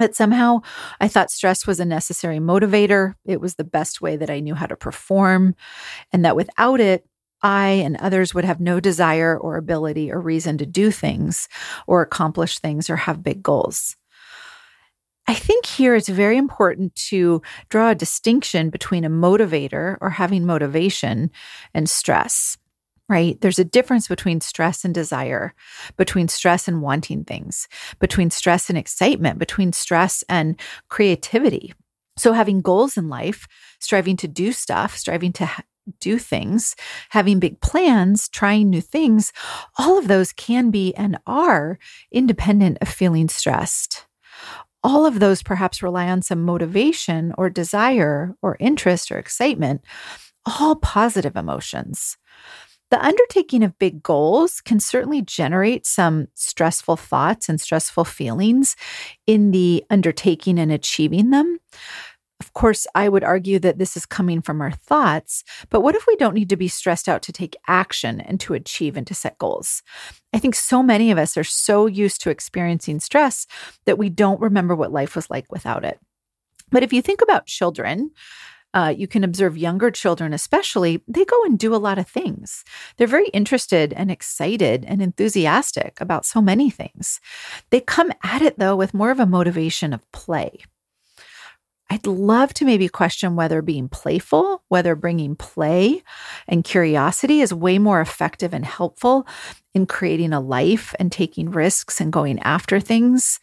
That 0.00 0.16
somehow 0.16 0.62
I 1.00 1.06
thought 1.06 1.30
stress 1.30 1.68
was 1.68 1.78
a 1.78 1.84
necessary 1.84 2.38
motivator. 2.38 3.14
It 3.24 3.40
was 3.40 3.54
the 3.54 3.64
best 3.64 4.00
way 4.00 4.16
that 4.16 4.28
I 4.28 4.40
knew 4.40 4.56
how 4.56 4.66
to 4.66 4.76
perform. 4.76 5.54
And 6.12 6.24
that 6.24 6.34
without 6.34 6.80
it, 6.80 7.06
I 7.44 7.68
and 7.84 7.96
others 7.98 8.34
would 8.34 8.44
have 8.44 8.58
no 8.58 8.80
desire 8.80 9.38
or 9.38 9.56
ability 9.56 10.10
or 10.10 10.18
reason 10.18 10.58
to 10.58 10.66
do 10.66 10.90
things 10.90 11.48
or 11.86 12.00
accomplish 12.02 12.58
things 12.58 12.88
or 12.88 12.96
have 12.96 13.22
big 13.22 13.42
goals. 13.42 13.96
I 15.26 15.34
think 15.34 15.66
here 15.66 15.94
it's 15.94 16.08
very 16.08 16.36
important 16.36 16.94
to 17.10 17.42
draw 17.68 17.90
a 17.90 17.94
distinction 17.94 18.70
between 18.70 19.04
a 19.04 19.10
motivator 19.10 19.96
or 20.00 20.10
having 20.10 20.44
motivation 20.44 21.30
and 21.72 21.88
stress, 21.88 22.58
right? 23.08 23.40
There's 23.40 23.58
a 23.58 23.64
difference 23.64 24.08
between 24.08 24.40
stress 24.40 24.84
and 24.84 24.94
desire, 24.94 25.54
between 25.96 26.28
stress 26.28 26.68
and 26.68 26.82
wanting 26.82 27.24
things, 27.24 27.68
between 28.00 28.30
stress 28.30 28.68
and 28.68 28.76
excitement, 28.78 29.38
between 29.38 29.72
stress 29.72 30.24
and 30.28 30.60
creativity. 30.88 31.74
So, 32.16 32.32
having 32.32 32.60
goals 32.60 32.96
in 32.96 33.08
life, 33.08 33.48
striving 33.80 34.16
to 34.18 34.28
do 34.28 34.52
stuff, 34.52 34.96
striving 34.96 35.32
to 35.34 35.48
do 36.00 36.18
things, 36.18 36.76
having 37.10 37.38
big 37.38 37.60
plans, 37.60 38.28
trying 38.28 38.70
new 38.70 38.80
things, 38.80 39.32
all 39.78 39.98
of 39.98 40.08
those 40.08 40.32
can 40.32 40.70
be 40.70 40.94
and 40.94 41.18
are 41.26 41.78
independent 42.10 42.78
of 42.80 42.88
feeling 42.88 43.28
stressed. 43.28 44.06
All 44.82 45.06
of 45.06 45.18
those 45.18 45.42
perhaps 45.42 45.82
rely 45.82 46.08
on 46.08 46.22
some 46.22 46.42
motivation 46.42 47.32
or 47.38 47.48
desire 47.48 48.34
or 48.42 48.56
interest 48.60 49.10
or 49.10 49.18
excitement, 49.18 49.82
all 50.44 50.76
positive 50.76 51.36
emotions. 51.36 52.18
The 52.90 53.04
undertaking 53.04 53.64
of 53.64 53.78
big 53.78 54.02
goals 54.02 54.60
can 54.60 54.78
certainly 54.78 55.22
generate 55.22 55.86
some 55.86 56.28
stressful 56.34 56.96
thoughts 56.96 57.48
and 57.48 57.60
stressful 57.60 58.04
feelings 58.04 58.76
in 59.26 59.50
the 59.50 59.84
undertaking 59.90 60.58
and 60.58 60.70
achieving 60.70 61.30
them. 61.30 61.58
Of 62.40 62.52
course, 62.52 62.86
I 62.94 63.08
would 63.08 63.22
argue 63.22 63.58
that 63.60 63.78
this 63.78 63.96
is 63.96 64.06
coming 64.06 64.42
from 64.42 64.60
our 64.60 64.72
thoughts, 64.72 65.44
but 65.70 65.82
what 65.82 65.94
if 65.94 66.06
we 66.06 66.16
don't 66.16 66.34
need 66.34 66.48
to 66.48 66.56
be 66.56 66.68
stressed 66.68 67.08
out 67.08 67.22
to 67.22 67.32
take 67.32 67.56
action 67.68 68.20
and 68.20 68.40
to 68.40 68.54
achieve 68.54 68.96
and 68.96 69.06
to 69.06 69.14
set 69.14 69.38
goals? 69.38 69.82
I 70.32 70.40
think 70.40 70.56
so 70.56 70.82
many 70.82 71.10
of 71.10 71.18
us 71.18 71.36
are 71.36 71.44
so 71.44 71.86
used 71.86 72.20
to 72.22 72.30
experiencing 72.30 72.98
stress 72.98 73.46
that 73.86 73.98
we 73.98 74.08
don't 74.08 74.40
remember 74.40 74.74
what 74.74 74.92
life 74.92 75.14
was 75.14 75.30
like 75.30 75.50
without 75.50 75.84
it. 75.84 76.00
But 76.70 76.82
if 76.82 76.92
you 76.92 77.02
think 77.02 77.22
about 77.22 77.46
children, 77.46 78.10
uh, 78.74 78.92
you 78.96 79.06
can 79.06 79.22
observe 79.22 79.56
younger 79.56 79.92
children, 79.92 80.34
especially, 80.34 81.00
they 81.06 81.24
go 81.24 81.44
and 81.44 81.56
do 81.56 81.72
a 81.72 81.76
lot 81.76 81.98
of 81.98 82.08
things. 82.08 82.64
They're 82.96 83.06
very 83.06 83.28
interested 83.28 83.92
and 83.92 84.10
excited 84.10 84.84
and 84.84 85.00
enthusiastic 85.00 86.00
about 86.00 86.26
so 86.26 86.42
many 86.42 86.70
things. 86.70 87.20
They 87.70 87.78
come 87.78 88.10
at 88.24 88.42
it, 88.42 88.58
though, 88.58 88.74
with 88.74 88.92
more 88.92 89.12
of 89.12 89.20
a 89.20 89.26
motivation 89.26 89.92
of 89.92 90.10
play 90.10 90.64
I'd 91.90 92.06
love 92.06 92.54
to 92.54 92.64
maybe 92.64 92.88
question 92.88 93.36
whether 93.36 93.60
being 93.62 93.88
playful, 93.88 94.62
whether 94.68 94.94
bringing 94.94 95.36
play 95.36 96.02
and 96.48 96.64
curiosity 96.64 97.40
is 97.40 97.52
way 97.52 97.78
more 97.78 98.00
effective 98.00 98.54
and 98.54 98.64
helpful 98.64 99.26
in 99.74 99.86
creating 99.86 100.32
a 100.32 100.40
life 100.40 100.94
and 100.98 101.12
taking 101.12 101.50
risks 101.50 102.00
and 102.00 102.12
going 102.12 102.38
after 102.40 102.80
things 102.80 103.38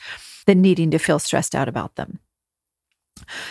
than 0.48 0.62
needing 0.62 0.92
to 0.92 0.98
feel 0.98 1.20
stressed 1.20 1.54
out 1.54 1.68
about 1.70 1.96
them. 1.96 2.20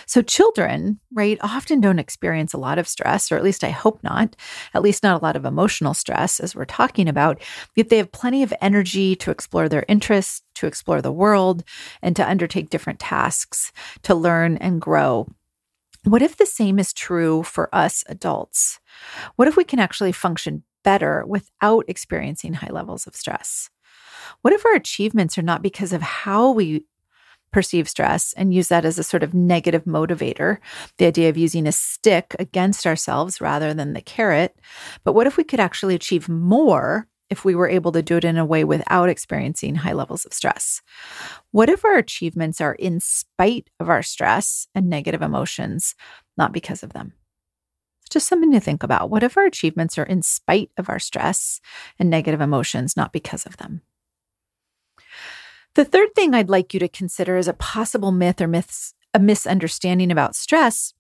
So, 0.07 0.23
children, 0.23 1.01
right, 1.13 1.39
often 1.43 1.81
don't 1.81 1.99
experience 1.99 2.53
a 2.53 2.59
lot 2.59 2.79
of 2.79 2.89
stress, 2.89 3.31
or 3.31 3.37
at 3.37 3.45
least 3.45 3.65
I 3.65 3.71
hope 3.71 4.03
not, 4.03 4.37
at 4.75 4.83
least 4.83 5.03
not 5.03 5.21
a 5.21 5.25
lot 5.25 5.37
of 5.37 5.45
emotional 5.45 5.95
stress, 5.95 6.41
as 6.41 6.55
we're 6.55 6.65
talking 6.65 7.09
about. 7.09 7.41
Yet 7.75 7.89
they 7.89 7.99
have 7.99 8.13
plenty 8.13 8.43
of 8.43 8.55
energy 8.61 9.17
to 9.17 9.31
explore 9.31 9.69
their 9.69 9.85
interests, 9.89 10.43
to 10.55 10.67
explore 10.67 11.03
the 11.03 11.13
world, 11.13 11.65
and 12.03 12.15
to 12.17 12.29
undertake 12.29 12.71
different 12.71 13.01
tasks, 13.01 13.73
to 14.03 14.15
learn 14.15 14.57
and 14.59 14.81
grow. 14.81 15.27
What 16.05 16.23
if 16.23 16.37
the 16.37 16.47
same 16.47 16.79
is 16.79 16.93
true 16.93 17.43
for 17.43 17.75
us 17.75 18.05
adults? 18.09 18.81
What 19.37 19.49
if 19.49 19.57
we 19.57 19.65
can 19.65 19.79
actually 19.79 20.13
function 20.13 20.65
better 20.83 21.25
without 21.27 21.85
experiencing 21.89 22.55
high 22.55 22.71
levels 22.71 23.07
of 23.07 23.15
stress? 23.15 23.69
What 24.43 24.55
if 24.55 24.65
our 24.65 24.75
achievements 24.75 25.37
are 25.37 25.43
not 25.43 25.63
because 25.63 25.93
of 25.93 26.03
how 26.03 26.53
we 26.53 26.85
perceive 27.53 27.89
stress 27.89 28.33
and 28.35 28.55
use 28.55 28.69
that 28.69 28.85
as 28.85 28.99
a 28.99 29.05
sort 29.05 29.23
of 29.23 29.35
negative 29.35 29.85
motivator, 29.85 30.59
the 30.99 31.07
idea 31.07 31.29
of 31.29 31.37
using 31.37 31.67
a 31.67 31.73
stick 31.73 32.35
against 32.39 32.87
ourselves 32.87 33.41
rather 33.41 33.75
than 33.75 33.93
the 33.93 34.01
carrot. 34.01 34.59
But 35.05 35.15
what 35.15 35.27
if 35.27 35.37
we 35.37 35.45
could 35.45 35.61
actually 35.61 35.95
achieve 35.95 36.29
more 36.29 37.09
if 37.29 37.45
we 37.45 37.55
were 37.55 37.69
able 37.69 37.93
to 37.93 38.03
do 38.03 38.17
it 38.17 38.25
in 38.25 38.37
a 38.37 38.45
way 38.45 38.65
without 38.65 39.09
experiencing 39.09 39.77
high 39.77 39.93
levels 39.93 40.25
of 40.25 40.33
stress? 40.33 40.83
What 41.53 41.69
if 41.71 41.85
our 41.85 41.97
achievements 41.97 42.61
are 42.61 42.75
in 42.75 43.01
spite 43.01 43.71
of 43.79 43.89
our 43.89 44.03
stress 44.03 44.67
and 44.75 44.91
negative 44.91 45.23
emotions, 45.23 45.95
not 46.37 46.53
because 46.53 46.83
of 46.83 46.93
them? 46.93 47.15
Just 48.11 48.27
something 48.27 48.51
to 48.51 48.61
think 48.61 48.83
about. 48.83 49.09
What 49.09 49.23
if 49.23 49.37
our 49.37 49.47
achievements 49.47 49.97
are 49.97 50.05
in 50.05 50.23
spite 50.23 50.73
of 50.77 50.89
our 50.89 50.99
stress 50.99 51.61
and 51.97 52.11
negative 52.11 52.41
emotions, 52.41 52.97
not 52.97 53.13
because 53.13 53.47
of 53.47 53.57
them? 53.59 53.83
The 55.75 55.85
third 55.85 56.15
thing 56.15 56.35
I'd 56.35 56.51
like 56.51 56.75
you 56.75 56.81
to 56.81 56.89
consider 56.89 57.37
as 57.37 57.49
a 57.49 57.53
possible 57.55 58.11
myth 58.11 58.41
or 58.41 58.49
myths, 58.49 58.95
a 59.15 59.19
misunderstanding 59.19 60.11
about 60.11 60.35
stress 60.35 60.95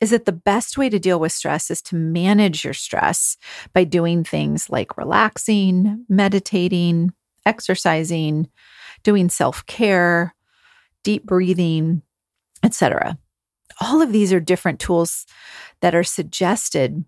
is 0.00 0.10
that 0.10 0.24
the 0.24 0.32
best 0.32 0.78
way 0.78 0.88
to 0.88 0.98
deal 0.98 1.20
with 1.20 1.32
stress 1.32 1.70
is 1.70 1.82
to 1.82 1.94
manage 1.94 2.64
your 2.64 2.72
stress 2.72 3.36
by 3.72 3.84
doing 3.84 4.24
things 4.24 4.70
like 4.70 4.96
relaxing, 4.96 6.04
meditating, 6.08 7.12
exercising, 7.44 8.48
doing 9.02 9.28
self-care, 9.28 10.34
deep 11.04 11.24
breathing, 11.24 12.02
etc. 12.62 13.18
All 13.80 14.02
of 14.02 14.12
these 14.12 14.32
are 14.32 14.40
different 14.40 14.80
tools 14.80 15.26
that 15.80 15.94
are 15.94 16.04
suggested 16.04 17.04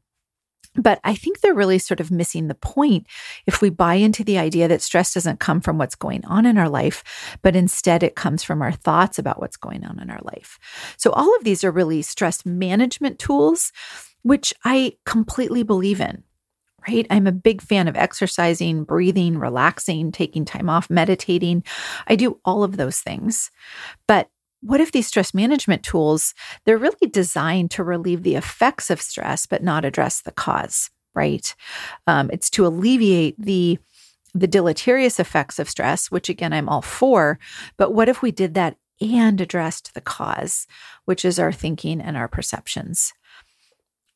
but 0.74 1.00
I 1.04 1.14
think 1.14 1.40
they're 1.40 1.54
really 1.54 1.78
sort 1.78 2.00
of 2.00 2.10
missing 2.10 2.48
the 2.48 2.54
point 2.54 3.06
if 3.46 3.60
we 3.60 3.70
buy 3.70 3.94
into 3.94 4.24
the 4.24 4.38
idea 4.38 4.68
that 4.68 4.82
stress 4.82 5.14
doesn't 5.14 5.40
come 5.40 5.60
from 5.60 5.78
what's 5.78 5.94
going 5.94 6.24
on 6.24 6.46
in 6.46 6.56
our 6.56 6.68
life, 6.68 7.38
but 7.42 7.54
instead 7.54 8.02
it 8.02 8.16
comes 8.16 8.42
from 8.42 8.62
our 8.62 8.72
thoughts 8.72 9.18
about 9.18 9.40
what's 9.40 9.56
going 9.56 9.84
on 9.84 9.98
in 10.00 10.10
our 10.10 10.20
life. 10.22 10.58
So, 10.96 11.10
all 11.10 11.36
of 11.36 11.44
these 11.44 11.62
are 11.64 11.70
really 11.70 12.02
stress 12.02 12.46
management 12.46 13.18
tools, 13.18 13.72
which 14.22 14.54
I 14.64 14.96
completely 15.04 15.62
believe 15.62 16.00
in. 16.00 16.22
Right? 16.88 17.06
I'm 17.10 17.28
a 17.28 17.32
big 17.32 17.62
fan 17.62 17.86
of 17.86 17.96
exercising, 17.96 18.82
breathing, 18.82 19.38
relaxing, 19.38 20.10
taking 20.10 20.44
time 20.44 20.68
off, 20.68 20.90
meditating. 20.90 21.62
I 22.08 22.16
do 22.16 22.40
all 22.44 22.64
of 22.64 22.76
those 22.76 22.98
things. 22.98 23.52
But 24.08 24.28
what 24.62 24.80
if 24.80 24.92
these 24.92 25.06
stress 25.06 25.34
management 25.34 25.82
tools 25.82 26.34
they're 26.64 26.78
really 26.78 27.08
designed 27.08 27.70
to 27.70 27.84
relieve 27.84 28.22
the 28.22 28.36
effects 28.36 28.90
of 28.90 29.02
stress 29.02 29.46
but 29.46 29.62
not 29.62 29.84
address 29.84 30.22
the 30.22 30.32
cause 30.32 30.90
right? 31.14 31.54
Um, 32.06 32.30
it's 32.32 32.50
to 32.50 32.66
alleviate 32.66 33.38
the 33.38 33.78
the 34.34 34.46
deleterious 34.46 35.20
effects 35.20 35.58
of 35.58 35.68
stress 35.68 36.10
which 36.10 36.30
again 36.30 36.54
i'm 36.54 36.68
all 36.68 36.80
for 36.80 37.38
but 37.76 37.92
what 37.92 38.08
if 38.08 38.22
we 38.22 38.30
did 38.30 38.54
that 38.54 38.76
and 39.00 39.40
addressed 39.40 39.92
the 39.92 40.00
cause 40.00 40.66
which 41.04 41.24
is 41.24 41.38
our 41.38 41.52
thinking 41.52 42.00
and 42.00 42.16
our 42.16 42.28
perceptions 42.28 43.12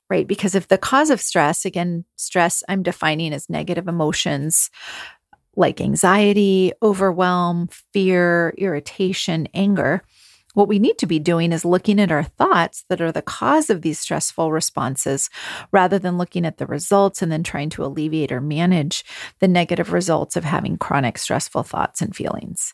right? 0.08 0.28
Because 0.28 0.54
if 0.54 0.68
the 0.68 0.78
cause 0.78 1.10
of 1.10 1.20
stress 1.20 1.64
again 1.64 2.04
stress 2.16 2.62
i'm 2.68 2.82
defining 2.82 3.34
as 3.34 3.50
negative 3.50 3.88
emotions 3.88 4.70
like 5.54 5.80
anxiety 5.80 6.72
overwhelm 6.82 7.68
fear 7.92 8.54
irritation 8.56 9.48
anger 9.52 10.02
what 10.56 10.68
we 10.68 10.78
need 10.78 10.96
to 10.96 11.06
be 11.06 11.18
doing 11.18 11.52
is 11.52 11.66
looking 11.66 12.00
at 12.00 12.10
our 12.10 12.22
thoughts 12.22 12.86
that 12.88 13.02
are 13.02 13.12
the 13.12 13.20
cause 13.20 13.68
of 13.68 13.82
these 13.82 14.00
stressful 14.00 14.50
responses 14.50 15.28
rather 15.70 15.98
than 15.98 16.16
looking 16.16 16.46
at 16.46 16.56
the 16.56 16.64
results 16.64 17.20
and 17.20 17.30
then 17.30 17.42
trying 17.42 17.68
to 17.68 17.84
alleviate 17.84 18.32
or 18.32 18.40
manage 18.40 19.04
the 19.40 19.48
negative 19.48 19.92
results 19.92 20.34
of 20.34 20.44
having 20.44 20.78
chronic 20.78 21.18
stressful 21.18 21.62
thoughts 21.62 22.00
and 22.00 22.16
feelings. 22.16 22.72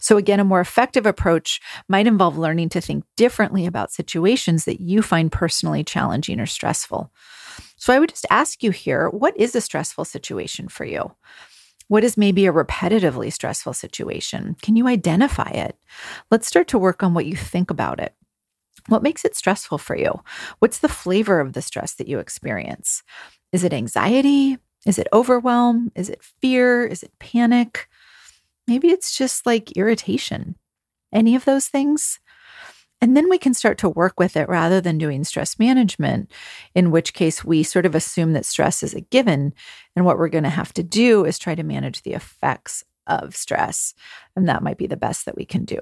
So, 0.00 0.16
again, 0.16 0.40
a 0.40 0.44
more 0.44 0.60
effective 0.60 1.04
approach 1.04 1.60
might 1.86 2.06
involve 2.06 2.38
learning 2.38 2.70
to 2.70 2.80
think 2.80 3.04
differently 3.18 3.66
about 3.66 3.92
situations 3.92 4.64
that 4.64 4.80
you 4.80 5.02
find 5.02 5.30
personally 5.30 5.84
challenging 5.84 6.40
or 6.40 6.46
stressful. 6.46 7.12
So, 7.76 7.92
I 7.92 7.98
would 7.98 8.08
just 8.08 8.24
ask 8.30 8.62
you 8.62 8.70
here 8.70 9.10
what 9.10 9.36
is 9.36 9.54
a 9.54 9.60
stressful 9.60 10.06
situation 10.06 10.68
for 10.68 10.86
you? 10.86 11.12
What 11.88 12.04
is 12.04 12.16
maybe 12.16 12.46
a 12.46 12.52
repetitively 12.52 13.32
stressful 13.32 13.72
situation? 13.72 14.56
Can 14.62 14.76
you 14.76 14.86
identify 14.86 15.48
it? 15.48 15.76
Let's 16.30 16.46
start 16.46 16.68
to 16.68 16.78
work 16.78 17.02
on 17.02 17.14
what 17.14 17.26
you 17.26 17.34
think 17.34 17.70
about 17.70 17.98
it. 17.98 18.14
What 18.88 19.02
makes 19.02 19.24
it 19.24 19.34
stressful 19.34 19.78
for 19.78 19.96
you? 19.96 20.22
What's 20.58 20.78
the 20.78 20.88
flavor 20.88 21.40
of 21.40 21.54
the 21.54 21.62
stress 21.62 21.94
that 21.94 22.08
you 22.08 22.18
experience? 22.18 23.02
Is 23.52 23.64
it 23.64 23.72
anxiety? 23.72 24.58
Is 24.86 24.98
it 24.98 25.08
overwhelm? 25.12 25.90
Is 25.94 26.08
it 26.08 26.22
fear? 26.22 26.86
Is 26.86 27.02
it 27.02 27.18
panic? 27.18 27.88
Maybe 28.66 28.88
it's 28.88 29.16
just 29.16 29.46
like 29.46 29.72
irritation. 29.72 30.56
Any 31.12 31.34
of 31.34 31.46
those 31.46 31.68
things? 31.68 32.20
And 33.00 33.16
then 33.16 33.28
we 33.28 33.38
can 33.38 33.54
start 33.54 33.78
to 33.78 33.88
work 33.88 34.18
with 34.18 34.36
it 34.36 34.48
rather 34.48 34.80
than 34.80 34.98
doing 34.98 35.22
stress 35.24 35.58
management, 35.58 36.30
in 36.74 36.90
which 36.90 37.14
case 37.14 37.44
we 37.44 37.62
sort 37.62 37.86
of 37.86 37.94
assume 37.94 38.32
that 38.32 38.44
stress 38.44 38.82
is 38.82 38.94
a 38.94 39.00
given. 39.00 39.54
And 39.94 40.04
what 40.04 40.18
we're 40.18 40.28
going 40.28 40.44
to 40.44 40.50
have 40.50 40.72
to 40.74 40.82
do 40.82 41.24
is 41.24 41.38
try 41.38 41.54
to 41.54 41.62
manage 41.62 42.02
the 42.02 42.14
effects 42.14 42.84
of 43.06 43.36
stress. 43.36 43.94
And 44.34 44.48
that 44.48 44.62
might 44.62 44.78
be 44.78 44.86
the 44.86 44.96
best 44.96 45.26
that 45.26 45.36
we 45.36 45.44
can 45.44 45.64
do. 45.64 45.78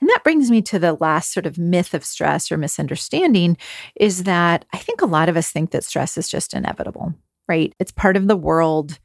And 0.00 0.08
that 0.10 0.24
brings 0.24 0.50
me 0.50 0.62
to 0.62 0.78
the 0.78 0.94
last 0.94 1.32
sort 1.32 1.46
of 1.46 1.58
myth 1.58 1.94
of 1.94 2.04
stress 2.04 2.50
or 2.50 2.56
misunderstanding 2.56 3.56
is 3.94 4.24
that 4.24 4.64
I 4.72 4.78
think 4.78 5.00
a 5.00 5.06
lot 5.06 5.28
of 5.28 5.36
us 5.36 5.50
think 5.50 5.70
that 5.70 5.84
stress 5.84 6.16
is 6.16 6.28
just 6.28 6.54
inevitable, 6.54 7.14
right? 7.48 7.74
It's 7.78 7.92
part 7.92 8.16
of 8.16 8.26
the 8.26 8.36
world. 8.36 8.98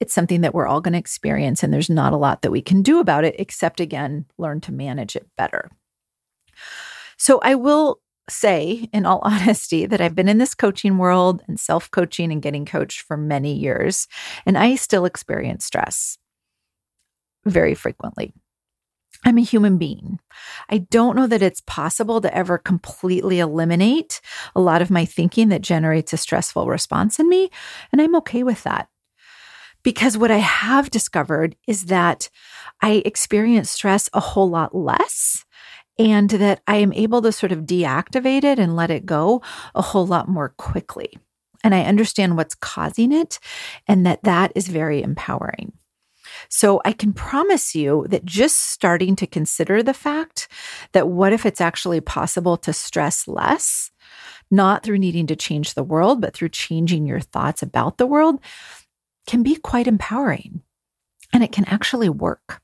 It's 0.00 0.14
something 0.14 0.40
that 0.42 0.54
we're 0.54 0.66
all 0.66 0.80
going 0.80 0.92
to 0.92 0.98
experience, 0.98 1.62
and 1.62 1.72
there's 1.72 1.90
not 1.90 2.12
a 2.12 2.18
lot 2.18 2.42
that 2.42 2.50
we 2.50 2.60
can 2.60 2.82
do 2.82 2.98
about 2.98 3.24
it, 3.24 3.36
except 3.38 3.80
again, 3.80 4.26
learn 4.38 4.60
to 4.62 4.72
manage 4.72 5.16
it 5.16 5.26
better. 5.36 5.70
So 7.16 7.38
I 7.42 7.54
will 7.54 8.00
say, 8.28 8.88
in 8.92 9.06
all 9.06 9.20
honesty, 9.22 9.86
that 9.86 10.00
I've 10.00 10.14
been 10.14 10.28
in 10.28 10.38
this 10.38 10.54
coaching 10.54 10.98
world 10.98 11.42
and 11.46 11.58
self 11.58 11.90
coaching 11.90 12.32
and 12.32 12.42
getting 12.42 12.64
coached 12.64 13.02
for 13.02 13.16
many 13.16 13.54
years, 13.54 14.08
and 14.46 14.58
I 14.58 14.74
still 14.74 15.04
experience 15.04 15.64
stress 15.64 16.18
very 17.44 17.74
frequently. 17.74 18.32
I'm 19.24 19.38
a 19.38 19.42
human 19.42 19.78
being. 19.78 20.18
I 20.68 20.78
don't 20.78 21.16
know 21.16 21.26
that 21.26 21.42
it's 21.42 21.62
possible 21.66 22.20
to 22.20 22.34
ever 22.36 22.58
completely 22.58 23.38
eliminate 23.38 24.20
a 24.54 24.60
lot 24.60 24.82
of 24.82 24.90
my 24.90 25.04
thinking 25.04 25.48
that 25.48 25.62
generates 25.62 26.12
a 26.12 26.18
stressful 26.18 26.66
response 26.66 27.18
in 27.18 27.28
me, 27.28 27.50
and 27.92 28.02
I'm 28.02 28.16
okay 28.16 28.42
with 28.42 28.62
that. 28.64 28.88
Because 29.84 30.18
what 30.18 30.32
I 30.32 30.38
have 30.38 30.90
discovered 30.90 31.54
is 31.68 31.86
that 31.86 32.28
I 32.82 33.02
experience 33.04 33.70
stress 33.70 34.10
a 34.12 34.20
whole 34.20 34.50
lot 34.50 34.74
less 34.74 35.44
and 35.98 36.30
that 36.30 36.62
I 36.66 36.76
am 36.76 36.92
able 36.92 37.22
to 37.22 37.30
sort 37.30 37.52
of 37.52 37.60
deactivate 37.60 38.42
it 38.42 38.58
and 38.58 38.74
let 38.74 38.90
it 38.90 39.06
go 39.06 39.42
a 39.74 39.82
whole 39.82 40.06
lot 40.06 40.28
more 40.28 40.48
quickly. 40.56 41.16
And 41.62 41.74
I 41.74 41.84
understand 41.84 42.36
what's 42.36 42.54
causing 42.56 43.12
it 43.12 43.38
and 43.86 44.04
that 44.04 44.24
that 44.24 44.52
is 44.54 44.68
very 44.68 45.02
empowering. 45.02 45.72
So 46.48 46.80
I 46.84 46.92
can 46.92 47.12
promise 47.12 47.74
you 47.74 48.06
that 48.08 48.24
just 48.24 48.58
starting 48.70 49.16
to 49.16 49.26
consider 49.26 49.82
the 49.82 49.94
fact 49.94 50.48
that 50.92 51.08
what 51.08 51.32
if 51.32 51.46
it's 51.46 51.60
actually 51.60 52.00
possible 52.00 52.56
to 52.58 52.72
stress 52.72 53.28
less, 53.28 53.90
not 54.50 54.82
through 54.82 54.98
needing 54.98 55.26
to 55.28 55.36
change 55.36 55.74
the 55.74 55.82
world, 55.82 56.20
but 56.20 56.34
through 56.34 56.50
changing 56.50 57.06
your 57.06 57.20
thoughts 57.20 57.62
about 57.62 57.98
the 57.98 58.06
world, 58.06 58.40
can 59.26 59.42
be 59.42 59.56
quite 59.56 59.86
empowering 59.86 60.62
and 61.32 61.42
it 61.42 61.52
can 61.52 61.64
actually 61.66 62.08
work. 62.08 62.60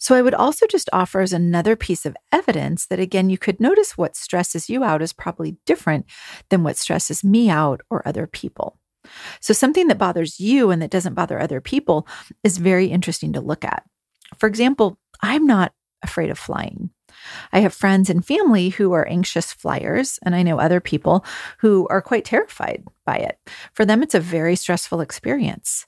So, 0.00 0.14
I 0.14 0.22
would 0.22 0.34
also 0.34 0.66
just 0.68 0.88
offer 0.92 1.20
as 1.20 1.32
another 1.32 1.74
piece 1.74 2.06
of 2.06 2.16
evidence 2.30 2.86
that, 2.86 3.00
again, 3.00 3.30
you 3.30 3.38
could 3.38 3.58
notice 3.60 3.98
what 3.98 4.14
stresses 4.14 4.70
you 4.70 4.84
out 4.84 5.02
is 5.02 5.12
probably 5.12 5.56
different 5.66 6.06
than 6.50 6.62
what 6.62 6.76
stresses 6.76 7.24
me 7.24 7.50
out 7.50 7.80
or 7.90 8.06
other 8.06 8.28
people. 8.28 8.78
So, 9.40 9.52
something 9.52 9.88
that 9.88 9.98
bothers 9.98 10.38
you 10.38 10.70
and 10.70 10.80
that 10.82 10.90
doesn't 10.90 11.14
bother 11.14 11.40
other 11.40 11.60
people 11.60 12.06
is 12.44 12.58
very 12.58 12.86
interesting 12.86 13.32
to 13.32 13.40
look 13.40 13.64
at. 13.64 13.82
For 14.38 14.48
example, 14.48 14.98
I'm 15.20 15.46
not 15.46 15.72
afraid 16.02 16.30
of 16.30 16.38
flying. 16.38 16.90
I 17.52 17.60
have 17.60 17.74
friends 17.74 18.08
and 18.10 18.24
family 18.24 18.70
who 18.70 18.92
are 18.92 19.08
anxious 19.08 19.52
flyers, 19.52 20.18
and 20.22 20.34
I 20.34 20.42
know 20.42 20.58
other 20.58 20.80
people 20.80 21.24
who 21.58 21.86
are 21.88 22.02
quite 22.02 22.24
terrified 22.24 22.84
by 23.04 23.16
it. 23.16 23.38
For 23.74 23.84
them, 23.84 24.02
it's 24.02 24.14
a 24.14 24.20
very 24.20 24.56
stressful 24.56 25.00
experience. 25.00 25.86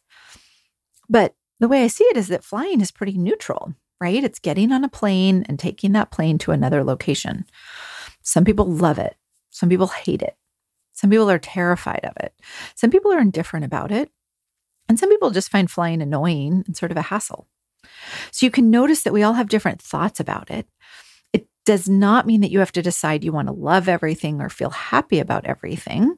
But 1.09 1.35
the 1.61 1.69
way 1.69 1.85
I 1.85 1.89
see 1.89 2.05
it 2.05 2.17
is 2.17 2.29
that 2.29 2.45
flying 2.45 2.81
is 2.81 2.91
pretty 2.91 3.17
neutral, 3.19 3.75
right? 4.01 4.25
It's 4.25 4.39
getting 4.39 4.73
on 4.73 4.85
a 4.85 4.89
plane 4.89 5.45
and 5.49 5.59
taking 5.59 5.93
that 5.93 6.11
plane 6.11 6.39
to 6.39 6.53
another 6.53 6.83
location. 6.83 7.45
Some 8.23 8.45
people 8.45 8.67
love 8.67 8.99
it, 8.99 9.17
some 9.51 9.69
people 9.69 9.89
hate 9.89 10.23
it. 10.23 10.37
Some 10.93 11.09
people 11.09 11.31
are 11.31 11.39
terrified 11.39 12.05
of 12.05 12.13
it. 12.23 12.35
Some 12.75 12.91
people 12.91 13.11
are 13.11 13.21
indifferent 13.21 13.65
about 13.65 13.91
it. 13.91 14.11
And 14.87 14.99
some 14.99 15.09
people 15.09 15.31
just 15.31 15.51
find 15.51 15.71
flying 15.71 16.03
annoying 16.03 16.63
and 16.67 16.77
sort 16.77 16.91
of 16.91 16.99
a 16.99 17.03
hassle. 17.03 17.49
So 18.33 18.47
you 18.47 18.51
can 18.51 18.71
notice 18.71 19.03
that 19.03 19.13
we 19.13 19.23
all 19.23 19.35
have 19.35 19.49
different 19.49 19.83
thoughts 19.83 20.21
about 20.21 20.51
it 20.51 20.67
It 21.33 21.49
does 21.67 21.89
not 21.89 22.27
mean 22.27 22.43
that 22.43 22.53
you 22.53 22.61
have 22.61 22.73
to 22.73 22.83
decide 22.83 23.25
you 23.25 23.33
want 23.33 23.49
to 23.49 23.55
love 23.55 23.89
everything 23.89 24.41
or 24.43 24.51
feel 24.51 24.71
happy 24.71 25.21
about 25.21 25.47
everything. 25.47 26.17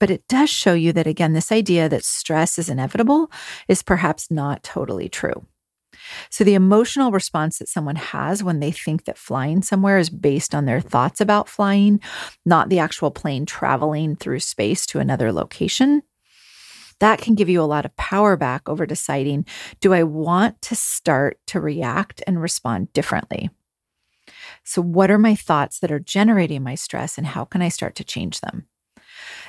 But 0.00 0.10
it 0.10 0.26
does 0.28 0.48
show 0.50 0.74
you 0.74 0.92
that, 0.92 1.06
again, 1.08 1.32
this 1.32 1.50
idea 1.50 1.88
that 1.88 2.04
stress 2.04 2.58
is 2.58 2.68
inevitable 2.68 3.30
is 3.66 3.82
perhaps 3.82 4.30
not 4.30 4.62
totally 4.62 5.08
true. 5.08 5.44
So, 6.30 6.44
the 6.44 6.54
emotional 6.54 7.12
response 7.12 7.58
that 7.58 7.68
someone 7.68 7.96
has 7.96 8.42
when 8.44 8.60
they 8.60 8.70
think 8.70 9.04
that 9.04 9.18
flying 9.18 9.62
somewhere 9.62 9.98
is 9.98 10.10
based 10.10 10.54
on 10.54 10.64
their 10.66 10.80
thoughts 10.80 11.20
about 11.20 11.48
flying, 11.48 12.00
not 12.46 12.68
the 12.68 12.78
actual 12.78 13.10
plane 13.10 13.46
traveling 13.46 14.16
through 14.16 14.40
space 14.40 14.86
to 14.86 15.00
another 15.00 15.32
location, 15.32 16.02
that 17.00 17.20
can 17.20 17.34
give 17.34 17.48
you 17.48 17.60
a 17.60 17.64
lot 17.64 17.84
of 17.84 17.96
power 17.96 18.36
back 18.36 18.68
over 18.68 18.86
deciding 18.86 19.46
do 19.80 19.92
I 19.92 20.02
want 20.02 20.60
to 20.62 20.74
start 20.74 21.38
to 21.48 21.60
react 21.60 22.22
and 22.26 22.40
respond 22.40 22.92
differently? 22.92 23.50
So, 24.64 24.82
what 24.82 25.10
are 25.10 25.18
my 25.18 25.34
thoughts 25.34 25.78
that 25.80 25.92
are 25.92 25.98
generating 25.98 26.62
my 26.62 26.74
stress, 26.74 27.16
and 27.16 27.26
how 27.26 27.44
can 27.44 27.62
I 27.62 27.68
start 27.68 27.94
to 27.96 28.04
change 28.04 28.40
them? 28.40 28.66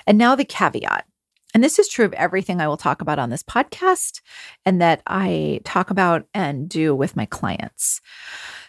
And 0.07 0.17
now 0.17 0.35
the 0.35 0.45
caveat. 0.45 1.05
And 1.53 1.63
this 1.63 1.79
is 1.79 1.87
true 1.87 2.05
of 2.05 2.13
everything 2.13 2.61
I 2.61 2.67
will 2.67 2.77
talk 2.77 3.01
about 3.01 3.17
on 3.17 3.31
this 3.31 3.41
podcast 3.41 4.21
and 4.65 4.81
that 4.81 5.01
I 5.07 5.61
talk 5.63 5.89
about 5.89 6.25
and 6.33 6.69
do 6.69 6.95
with 6.95 7.15
my 7.15 7.25
clients. 7.25 8.01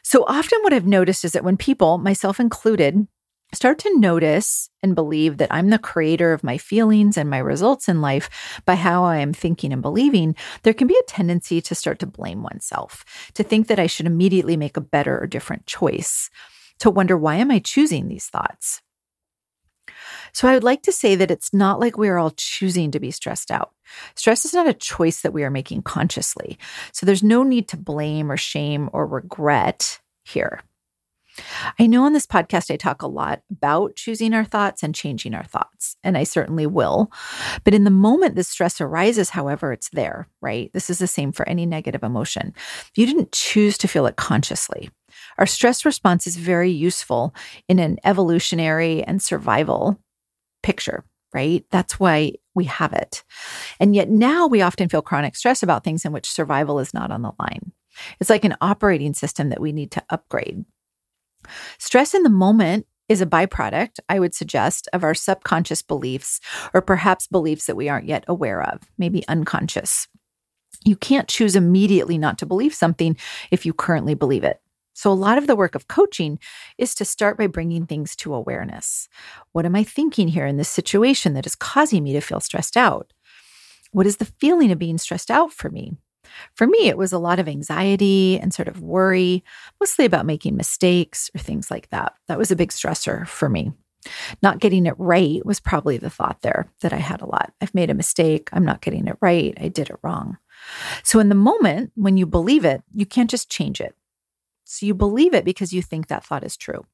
So 0.03 0.25
often, 0.27 0.59
what 0.63 0.73
I've 0.73 0.87
noticed 0.87 1.25
is 1.25 1.33
that 1.33 1.45
when 1.45 1.57
people, 1.57 1.99
myself 1.99 2.41
included, 2.41 3.07
start 3.53 3.79
to 3.81 3.99
notice 3.99 4.71
and 4.83 4.95
believe 4.95 5.39
that 5.39 5.53
I'm 5.53 5.71
the 5.71 5.79
creator 5.79 6.33
of 6.33 6.45
my 6.45 6.59
feelings 6.59 7.17
and 7.17 7.29
my 7.29 7.39
results 7.39 7.89
in 7.89 8.01
life 8.01 8.63
by 8.65 8.77
how 8.77 9.05
I 9.05 9.19
am 9.19 9.33
thinking 9.33 9.73
and 9.73 9.83
believing, 9.83 10.37
there 10.63 10.75
can 10.75 10.87
be 10.87 10.97
a 10.99 11.11
tendency 11.11 11.61
to 11.63 11.75
start 11.75 11.99
to 12.01 12.07
blame 12.07 12.43
oneself, 12.43 13.05
to 13.35 13.43
think 13.43 13.67
that 13.67 13.81
I 13.81 13.87
should 13.87 14.07
immediately 14.07 14.57
make 14.57 14.77
a 14.77 14.83
better 14.83 15.21
or 15.21 15.27
different 15.27 15.67
choice, 15.67 16.31
to 16.79 16.91
wonder 16.91 17.17
why 17.17 17.37
am 17.37 17.51
I 17.51 17.59
choosing 17.59 18.09
these 18.09 18.27
thoughts? 18.27 18.83
So 20.33 20.49
I 20.49 20.55
would 20.55 20.65
like 20.65 20.83
to 20.83 20.93
say 20.93 21.17
that 21.17 21.31
it's 21.31 21.53
not 21.53 21.81
like 21.81 21.99
we 21.99 22.09
are 22.09 22.19
all 22.19 22.31
choosing 22.31 22.93
to 22.93 23.01
be 23.01 23.11
stressed 23.11 23.51
out. 23.51 23.73
Stress 24.15 24.45
is 24.45 24.55
not 24.55 24.69
a 24.69 24.75
choice 24.75 25.23
that 25.23 25.33
we 25.33 25.43
are 25.43 25.51
making 25.51 25.83
consciously. 25.83 26.59
So 26.93 27.05
there's 27.05 27.23
no 27.23 27.43
need 27.43 27.69
to 27.69 27.77
blame 27.77 28.31
or 28.31 28.37
shame 28.37 28.89
or 28.93 29.07
regret 29.07 30.01
here. 30.25 30.63
I 31.79 31.87
know 31.87 32.05
on 32.05 32.13
this 32.13 32.27
podcast, 32.27 32.73
I 32.73 32.77
talk 32.77 33.03
a 33.03 33.07
lot 33.07 33.43
about 33.51 33.97
choosing 33.97 34.35
our 34.35 34.45
thoughts 34.45 34.83
and 34.83 34.95
changing 34.95 35.35
our 35.35 35.45
thoughts, 35.45 35.97
and 36.03 36.17
I 36.17 36.25
certainly 36.25 36.67
will. 36.67 37.11
But 37.65 37.75
in 37.75 37.85
the 37.85 37.91
moment 37.91 38.37
the 38.37 38.45
stress 38.45 38.81
arises, 38.81 39.31
however, 39.31 39.73
it's 39.73 39.91
there, 39.91 40.29
right? 40.41 40.73
This 40.73 40.91
is 40.91 40.99
the 40.99 41.07
same 41.07 41.33
for 41.33 41.49
any 41.49 41.67
negative 41.67 42.03
emotion. 42.03 42.55
You 42.95 43.07
didn't 43.07 43.33
choose 43.33 43.79
to 43.79 43.89
feel 43.89 44.07
it 44.07 44.17
consciously. 44.17 44.91
Our 45.39 45.47
stress 45.47 45.85
response 45.85 46.27
is 46.27 46.37
very 46.37 46.71
useful 46.71 47.35
in 47.69 47.79
an 47.79 47.99
evolutionary 48.05 49.03
and 49.03 49.23
survival 49.23 50.01
picture, 50.63 51.05
right? 51.33 51.65
That's 51.71 51.99
why 51.99 52.35
we 52.55 52.65
have 52.65 52.93
it. 52.93 53.23
And 53.79 53.95
yet 53.95 54.09
now 54.09 54.47
we 54.47 54.63
often 54.63 54.89
feel 54.89 55.03
chronic 55.03 55.37
stress 55.37 55.63
about 55.63 55.85
things 55.85 56.05
in 56.05 56.13
which 56.13 56.31
survival 56.31 56.79
is 56.79 56.93
not 56.93 57.11
on 57.11 57.23
the 57.23 57.33
line. 57.39 57.73
It's 58.21 58.31
like 58.31 58.45
an 58.45 58.57
operating 58.61 59.15
system 59.15 59.51
that 59.51 59.61
we 59.61 59.73
need 59.73 59.91
to 59.93 60.03
upgrade. 60.11 60.65
Stress 61.79 62.15
in 62.15 62.23
the 62.23 62.31
moment 62.31 62.87
is 63.09 63.21
a 63.21 63.27
byproduct, 63.27 63.99
I 64.09 64.21
would 64.21 64.35
suggest, 64.35 64.89
of 64.93 65.03
our 65.03 65.15
subconscious 65.15 65.83
beliefs 65.83 66.41
or 66.73 66.81
perhaps 66.81 67.27
beliefs 67.27 67.67
that 67.67 67.77
we 67.77 67.89
aren't 67.89 68.07
yet 68.07 68.25
aware 68.29 68.63
of, 68.63 68.83
maybe 68.99 69.27
unconscious. 69.27 70.07
You 70.85 70.97
can't 70.97 71.29
choose 71.29 71.57
immediately 71.57 72.19
not 72.19 72.39
to 72.39 72.47
believe 72.47 72.73
something 72.73 73.17
if 73.51 73.67
you 73.67 73.73
currently 73.73 74.15
believe 74.15 74.45
it. 74.45 74.61
So, 74.93 75.11
a 75.11 75.15
lot 75.15 75.39
of 75.39 75.47
the 75.47 75.57
work 75.57 75.75
of 75.75 75.89
coaching 75.89 76.39
is 76.79 76.95
to 76.97 77.05
start 77.05 77.39
by 77.39 77.47
bringing 77.47 77.87
things 77.87 78.15
to 78.17 78.35
awareness. 78.35 79.09
What 79.53 79.65
am 79.65 79.75
I 79.75 79.83
thinking 79.83 80.29
here 80.29 80.47
in 80.47 80.57
this 80.57 80.69
situation 80.69 81.35
that 81.35 81.47
is 81.47 81.55
causing 81.55 82.05
me 82.05 82.13
to 82.13 82.21
feel 82.21 82.41
stressed 82.41 82.77
out? 82.77 83.13
What 83.93 84.07
is 84.07 84.19
the 84.19 84.25
feeling 84.25 84.71
of 84.71 84.79
being 84.79 84.99
stressed 84.99 85.31
out 85.31 85.53
for 85.53 85.71
me? 85.71 85.97
For 86.55 86.67
me, 86.67 86.89
it 86.89 86.99
was 86.99 87.13
a 87.13 87.19
lot 87.19 87.39
of 87.39 87.49
anxiety 87.49 88.39
and 88.39 88.53
sort 88.53 88.69
of 88.69 88.81
worry, 88.81 89.45
mostly 89.81 90.05
about 90.05 90.27
making 90.27 90.57
mistakes 90.57 91.31
or 91.35 91.39
things 91.39 91.71
like 91.71 91.91
that. 91.91 92.15
That 92.29 92.39
was 92.39 92.51
a 92.51 92.57
big 92.57 92.71
stressor 92.71 93.27
for 93.27 93.49
me. 93.49 93.73
Not 94.43 94.61
getting 94.61 94.87
it 94.87 94.95
right 94.99 95.45
was 95.45 95.61
probably 95.61 95.99
the 95.99 96.11
thought 96.11 96.41
there 96.43 96.67
that 96.81 96.93
I 96.93 96.97
had 96.97 97.21
a 97.21 97.27
lot. 97.27 97.53
I've 97.61 97.75
made 97.75 97.91
a 97.91 97.95
mistake. 97.95 98.49
I'm 98.53 98.65
not 98.65 98.81
getting 98.81 99.07
it 99.07 99.19
right. 99.21 99.57
I 99.61 99.69
did 99.69 99.91
it 99.91 99.99
wrong. 100.03 100.39
So, 101.03 101.21
in 101.21 101.29
the 101.29 101.35
moment 101.35 101.93
when 101.95 102.17
you 102.17 102.27
believe 102.27 102.65
it, 102.65 102.83
you 102.95 103.07
can't 103.07 103.31
just 103.31 103.51
change 103.51 103.81
it. 103.81 103.95
So, 104.65 104.87
you 104.87 104.95
believe 104.95 105.35
it 105.35 105.45
because 105.45 105.73
you 105.73 105.83
think 105.83 106.07
that 106.07 106.25
thought 106.25 106.45
is 106.45 106.57
true. 106.57 106.85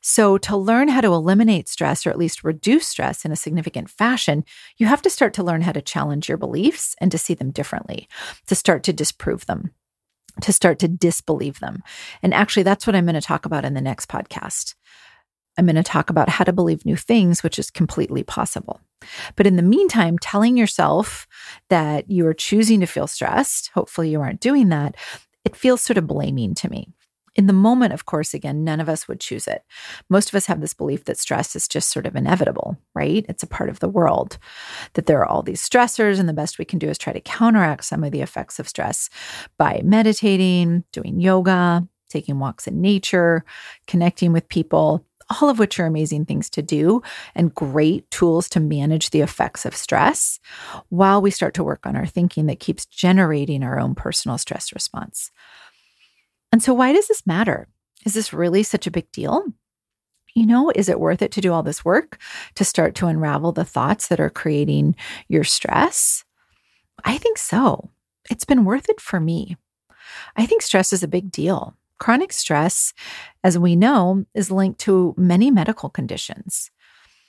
So, 0.00 0.38
to 0.38 0.56
learn 0.56 0.88
how 0.88 1.00
to 1.00 1.12
eliminate 1.12 1.68
stress 1.68 2.06
or 2.06 2.10
at 2.10 2.18
least 2.18 2.44
reduce 2.44 2.86
stress 2.86 3.24
in 3.24 3.32
a 3.32 3.36
significant 3.36 3.90
fashion, 3.90 4.44
you 4.76 4.86
have 4.86 5.02
to 5.02 5.10
start 5.10 5.34
to 5.34 5.42
learn 5.42 5.62
how 5.62 5.72
to 5.72 5.82
challenge 5.82 6.28
your 6.28 6.38
beliefs 6.38 6.94
and 7.00 7.10
to 7.10 7.18
see 7.18 7.34
them 7.34 7.50
differently, 7.50 8.08
to 8.46 8.54
start 8.54 8.84
to 8.84 8.92
disprove 8.92 9.46
them, 9.46 9.72
to 10.42 10.52
start 10.52 10.78
to 10.80 10.88
disbelieve 10.88 11.58
them. 11.58 11.82
And 12.22 12.32
actually, 12.32 12.62
that's 12.62 12.86
what 12.86 12.94
I'm 12.94 13.06
going 13.06 13.14
to 13.14 13.20
talk 13.20 13.44
about 13.44 13.64
in 13.64 13.74
the 13.74 13.80
next 13.80 14.08
podcast. 14.08 14.74
I'm 15.58 15.66
going 15.66 15.74
to 15.74 15.82
talk 15.82 16.08
about 16.08 16.28
how 16.28 16.44
to 16.44 16.52
believe 16.52 16.86
new 16.86 16.94
things, 16.94 17.42
which 17.42 17.58
is 17.58 17.68
completely 17.68 18.22
possible. 18.22 18.80
But 19.34 19.46
in 19.46 19.56
the 19.56 19.62
meantime, 19.62 20.16
telling 20.18 20.56
yourself 20.56 21.26
that 21.68 22.08
you 22.08 22.24
are 22.28 22.34
choosing 22.34 22.78
to 22.80 22.86
feel 22.86 23.08
stressed, 23.08 23.70
hopefully 23.74 24.10
you 24.10 24.20
aren't 24.20 24.40
doing 24.40 24.68
that, 24.68 24.94
it 25.44 25.56
feels 25.56 25.82
sort 25.82 25.98
of 25.98 26.06
blaming 26.06 26.54
to 26.54 26.70
me. 26.70 26.94
In 27.38 27.46
the 27.46 27.52
moment, 27.52 27.92
of 27.92 28.04
course, 28.04 28.34
again, 28.34 28.64
none 28.64 28.80
of 28.80 28.88
us 28.88 29.06
would 29.06 29.20
choose 29.20 29.46
it. 29.46 29.62
Most 30.10 30.28
of 30.28 30.34
us 30.34 30.46
have 30.46 30.60
this 30.60 30.74
belief 30.74 31.04
that 31.04 31.18
stress 31.18 31.54
is 31.54 31.68
just 31.68 31.88
sort 31.90 32.04
of 32.04 32.16
inevitable, 32.16 32.76
right? 32.96 33.24
It's 33.28 33.44
a 33.44 33.46
part 33.46 33.70
of 33.70 33.78
the 33.78 33.88
world, 33.88 34.38
that 34.94 35.06
there 35.06 35.20
are 35.20 35.26
all 35.26 35.44
these 35.44 35.66
stressors, 35.66 36.18
and 36.18 36.28
the 36.28 36.32
best 36.32 36.58
we 36.58 36.64
can 36.64 36.80
do 36.80 36.88
is 36.88 36.98
try 36.98 37.12
to 37.12 37.20
counteract 37.20 37.84
some 37.84 38.02
of 38.02 38.10
the 38.10 38.22
effects 38.22 38.58
of 38.58 38.68
stress 38.68 39.08
by 39.56 39.80
meditating, 39.84 40.82
doing 40.90 41.20
yoga, 41.20 41.86
taking 42.10 42.40
walks 42.40 42.66
in 42.66 42.80
nature, 42.80 43.44
connecting 43.86 44.32
with 44.32 44.48
people, 44.48 45.04
all 45.40 45.48
of 45.48 45.60
which 45.60 45.78
are 45.78 45.86
amazing 45.86 46.24
things 46.24 46.50
to 46.50 46.62
do 46.62 47.02
and 47.36 47.54
great 47.54 48.10
tools 48.10 48.48
to 48.48 48.58
manage 48.58 49.10
the 49.10 49.20
effects 49.20 49.64
of 49.64 49.76
stress 49.76 50.40
while 50.88 51.22
we 51.22 51.30
start 51.30 51.54
to 51.54 51.62
work 51.62 51.86
on 51.86 51.94
our 51.94 52.06
thinking 52.06 52.46
that 52.46 52.58
keeps 52.58 52.84
generating 52.84 53.62
our 53.62 53.78
own 53.78 53.94
personal 53.94 54.38
stress 54.38 54.72
response. 54.72 55.30
And 56.52 56.62
so, 56.62 56.72
why 56.74 56.92
does 56.92 57.08
this 57.08 57.26
matter? 57.26 57.68
Is 58.04 58.14
this 58.14 58.32
really 58.32 58.62
such 58.62 58.86
a 58.86 58.90
big 58.90 59.10
deal? 59.12 59.44
You 60.34 60.46
know, 60.46 60.70
is 60.74 60.88
it 60.88 61.00
worth 61.00 61.22
it 61.22 61.32
to 61.32 61.40
do 61.40 61.52
all 61.52 61.62
this 61.62 61.84
work 61.84 62.18
to 62.54 62.64
start 62.64 62.94
to 62.96 63.06
unravel 63.06 63.52
the 63.52 63.64
thoughts 63.64 64.08
that 64.08 64.20
are 64.20 64.30
creating 64.30 64.94
your 65.28 65.44
stress? 65.44 66.24
I 67.04 67.18
think 67.18 67.38
so. 67.38 67.90
It's 68.30 68.44
been 68.44 68.64
worth 68.64 68.88
it 68.88 69.00
for 69.00 69.20
me. 69.20 69.56
I 70.36 70.46
think 70.46 70.62
stress 70.62 70.92
is 70.92 71.02
a 71.02 71.08
big 71.08 71.30
deal. 71.30 71.74
Chronic 71.98 72.32
stress, 72.32 72.94
as 73.42 73.58
we 73.58 73.74
know, 73.74 74.24
is 74.34 74.50
linked 74.50 74.78
to 74.80 75.14
many 75.16 75.50
medical 75.50 75.88
conditions. 75.88 76.70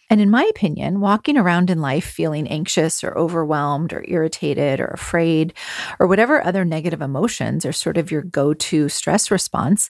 And 0.09 0.19
in 0.19 0.31
my 0.31 0.43
opinion, 0.45 1.01
walking 1.01 1.37
around 1.37 1.69
in 1.69 1.81
life 1.81 2.05
feeling 2.05 2.47
anxious 2.47 3.03
or 3.03 3.15
overwhelmed 3.15 3.93
or 3.93 4.03
irritated 4.07 4.79
or 4.79 4.87
afraid 4.87 5.53
or 5.99 6.07
whatever 6.07 6.43
other 6.43 6.65
negative 6.65 7.01
emotions 7.01 7.63
are 7.65 7.71
sort 7.71 7.97
of 7.97 8.11
your 8.11 8.23
go 8.23 8.53
to 8.55 8.89
stress 8.89 9.29
response, 9.29 9.89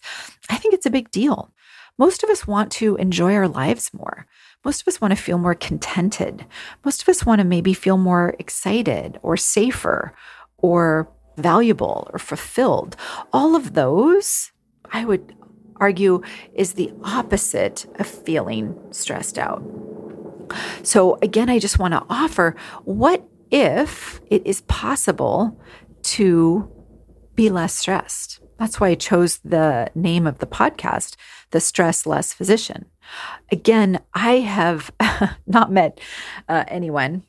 I 0.49 0.58
think 0.58 0.73
it's 0.73 0.86
a 0.86 0.91
big 0.91 1.10
deal. 1.12 1.53
Most 1.97 2.23
of 2.23 2.29
us 2.29 2.45
want 2.45 2.71
to 2.73 2.95
enjoy 2.97 3.34
our 3.34 3.47
lives 3.47 3.91
more. 3.93 4.25
Most 4.65 4.82
of 4.82 4.88
us 4.89 4.99
want 4.99 5.12
to 5.15 5.21
feel 5.21 5.38
more 5.38 5.55
contented. 5.55 6.45
Most 6.84 7.01
of 7.01 7.10
us 7.10 7.25
want 7.25 7.39
to 7.39 7.45
maybe 7.45 7.73
feel 7.73 7.97
more 7.97 8.36
excited 8.39 9.19
or 9.21 9.38
safer 9.38 10.13
or 10.58 11.10
valuable 11.38 12.10
or 12.12 12.19
fulfilled. 12.19 12.97
All 13.32 13.55
of 13.55 13.73
those, 13.73 14.51
I 14.91 15.05
would 15.05 15.34
argue, 15.77 16.21
is 16.53 16.73
the 16.73 16.91
opposite 17.03 17.86
of 17.99 18.08
feeling 18.08 18.77
stressed 18.91 19.38
out. 19.38 19.63
So, 20.83 21.17
again, 21.21 21.49
I 21.49 21.59
just 21.59 21.79
want 21.79 21.93
to 21.93 22.05
offer 22.09 22.55
what 22.83 23.23
if 23.51 24.21
it 24.29 24.45
is 24.45 24.62
possible 24.62 25.59
to 26.03 26.69
be 27.35 27.49
less 27.49 27.75
stressed? 27.75 28.41
That's 28.57 28.79
why 28.79 28.89
I 28.89 28.95
chose 28.95 29.39
the 29.43 29.89
name 29.95 30.27
of 30.27 30.39
the 30.39 30.45
podcast, 30.45 31.15
The 31.51 31.62
Stress 31.62 32.05
Less 32.05 32.33
Physician. 32.33 32.85
Again, 33.51 34.01
I 34.13 34.39
have 34.39 34.91
not 35.47 35.71
met 35.71 35.99
uh, 36.47 36.65
anyone 36.67 37.23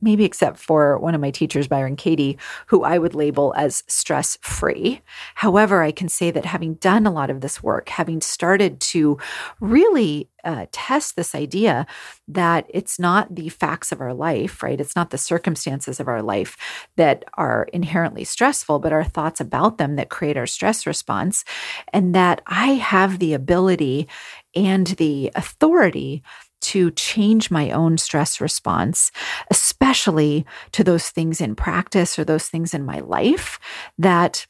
maybe 0.00 0.24
except 0.24 0.58
for 0.58 0.98
one 0.98 1.14
of 1.14 1.20
my 1.20 1.30
teachers, 1.30 1.68
Byron 1.68 1.96
Katie, 1.96 2.38
who 2.66 2.84
I 2.84 2.98
would 2.98 3.14
label 3.14 3.54
as 3.56 3.84
stress 3.86 4.38
free. 4.40 5.02
However, 5.34 5.82
I 5.82 5.92
can 5.92 6.08
say 6.08 6.30
that 6.30 6.44
having 6.44 6.74
done 6.74 7.06
a 7.06 7.12
lot 7.12 7.30
of 7.30 7.40
this 7.40 7.62
work, 7.62 7.88
having 7.88 8.20
started 8.20 8.80
to 8.80 9.18
really 9.60 10.28
uh, 10.44 10.66
test 10.72 11.16
this 11.16 11.34
idea 11.34 11.86
that 12.26 12.66
it's 12.68 12.98
not 12.98 13.34
the 13.34 13.48
facts 13.48 13.92
of 13.92 14.00
our 14.00 14.14
life, 14.14 14.62
right? 14.62 14.80
It's 14.80 14.96
not 14.96 15.10
the 15.10 15.18
circumstances 15.18 16.00
of 16.00 16.08
our 16.08 16.22
life 16.22 16.56
that 16.96 17.24
are 17.34 17.68
inherently 17.72 18.24
stressful, 18.24 18.78
but 18.78 18.92
our 18.92 19.04
thoughts 19.04 19.40
about 19.40 19.78
them 19.78 19.96
that 19.96 20.08
create 20.08 20.36
our 20.36 20.46
stress 20.46 20.86
response. 20.86 21.44
And 21.92 22.14
that 22.14 22.40
I 22.46 22.74
have 22.74 23.18
the 23.18 23.34
ability 23.34 24.08
and 24.54 24.86
the 24.86 25.30
authority 25.34 26.22
to 26.70 26.92
change 26.92 27.50
my 27.50 27.70
own 27.70 27.98
stress 27.98 28.40
response, 28.40 29.10
especially 29.50 30.46
to 30.70 30.84
those 30.84 31.10
things 31.10 31.40
in 31.40 31.56
practice 31.56 32.16
or 32.16 32.24
those 32.24 32.48
things 32.48 32.74
in 32.74 32.84
my 32.84 33.00
life 33.00 33.58
that 33.98 34.46